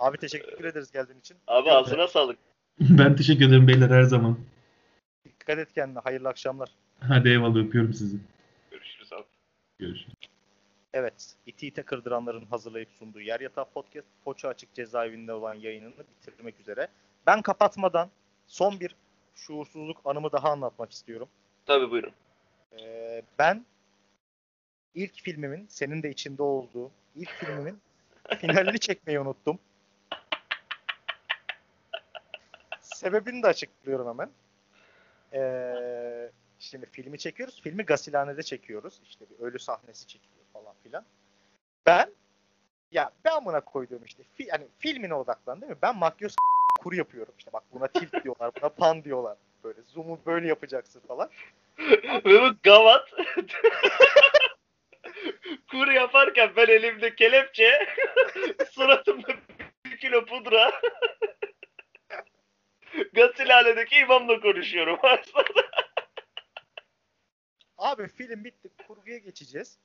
[0.00, 1.36] Abi teşekkür ederiz geldiğin için.
[1.46, 2.38] Abi ağzına sağlık.
[2.80, 4.38] ben teşekkür ederim beyler her zaman.
[5.24, 5.98] Dikkat et kendine.
[5.98, 6.68] Hayırlı akşamlar.
[7.00, 8.16] Hadi eyvallah öpüyorum sizi.
[8.70, 9.24] Görüşürüz abi.
[9.78, 10.35] Görüşürüz.
[10.94, 16.60] Evet, iti ite kırdıranların hazırlayıp sunduğu Yer Yatağı Podcast, Foça Açık Cezaevinde olan yayınını bitirmek
[16.60, 16.88] üzere.
[17.26, 18.10] Ben kapatmadan
[18.46, 18.96] son bir
[19.34, 21.28] şuursuzluk anımı daha anlatmak istiyorum.
[21.66, 22.12] Tabii buyurun.
[22.80, 23.66] Ee, ben
[24.94, 27.80] ilk filmimin, senin de içinde olduğu ilk filmimin
[28.38, 29.58] finalini çekmeyi unuttum.
[32.80, 34.30] Sebebini de açıklıyorum hemen.
[35.32, 37.60] Ee, şimdi filmi çekiyoruz.
[37.62, 39.00] Filmi gasilhanede çekiyoruz.
[39.04, 40.35] İşte bir ölü sahnesi çekiliyor falan
[40.86, 41.04] filan.
[41.86, 42.10] Ben
[42.90, 45.78] ya ben buna koyduğum işte fi, yani filmine odaklan değil mi?
[45.82, 46.34] Ben makyöz
[46.80, 47.34] kur yapıyorum.
[47.38, 49.36] İşte bak buna tilt diyorlar, buna pan diyorlar.
[49.64, 51.30] Böyle zoom'u böyle yapacaksın falan.
[52.24, 53.10] Ve bu gavat
[55.70, 57.86] kur yaparken ben elimde kelepçe
[58.70, 59.28] suratımda
[59.84, 60.72] bir kilo pudra
[63.12, 65.66] gasilhanedeki imamla konuşuyorum aslında.
[67.78, 68.68] Abi film bitti.
[68.88, 69.78] Kurguya geçeceğiz.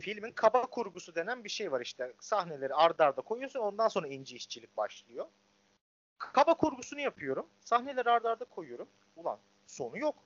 [0.00, 2.12] Filmin kaba kurgusu denen bir şey var işte.
[2.20, 5.26] Sahneleri ardarda arda koyuyorsun ondan sonra ince işçilik başlıyor.
[6.18, 7.46] Kaba kurgusunu yapıyorum.
[7.60, 8.88] Sahneleri ardarda arda koyuyorum.
[9.16, 10.16] Ulan sonu yok.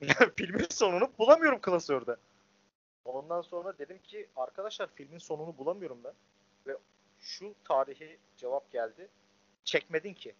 [0.36, 2.16] filmin sonunu bulamıyorum klasörde.
[3.04, 6.14] Ondan sonra dedim ki arkadaşlar filmin sonunu bulamıyorum ben.
[6.66, 6.76] Ve
[7.20, 9.08] şu tarihi cevap geldi.
[9.64, 10.34] Çekmedin ki.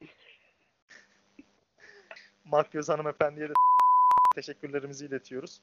[2.44, 3.52] Makyöz hanımefendiye de
[4.34, 5.60] teşekkürlerimizi iletiyoruz.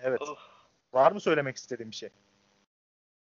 [0.00, 0.20] Evet.
[0.22, 0.38] Oh.
[0.92, 2.08] Var mı söylemek istediğin bir şey?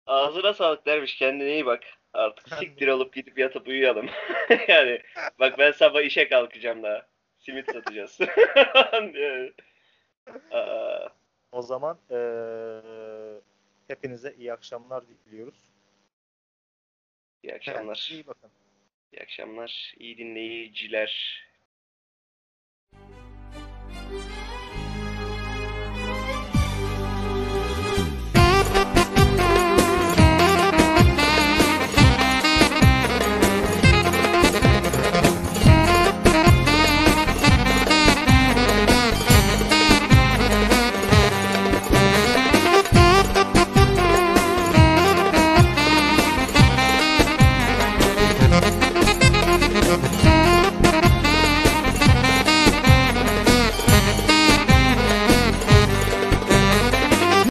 [0.06, 1.84] Ağzına sağlık dermiş kendine iyi bak.
[2.12, 4.06] Artık siktir olup gidip yatıp uyuyalım.
[4.68, 5.02] yani
[5.38, 7.06] bak ben sabah işe kalkacağım daha.
[7.38, 8.18] Simit satacağız.
[8.94, 9.52] Yani,
[10.50, 11.08] Aa,
[11.52, 13.40] O zaman eee,
[13.88, 15.54] hepinize iyi akşamlar diliyoruz.
[17.42, 18.08] iyi akşamlar.
[18.12, 18.50] İyi bakın.
[19.12, 19.94] İyi akşamlar.
[19.98, 21.42] İyi dinleyiciler.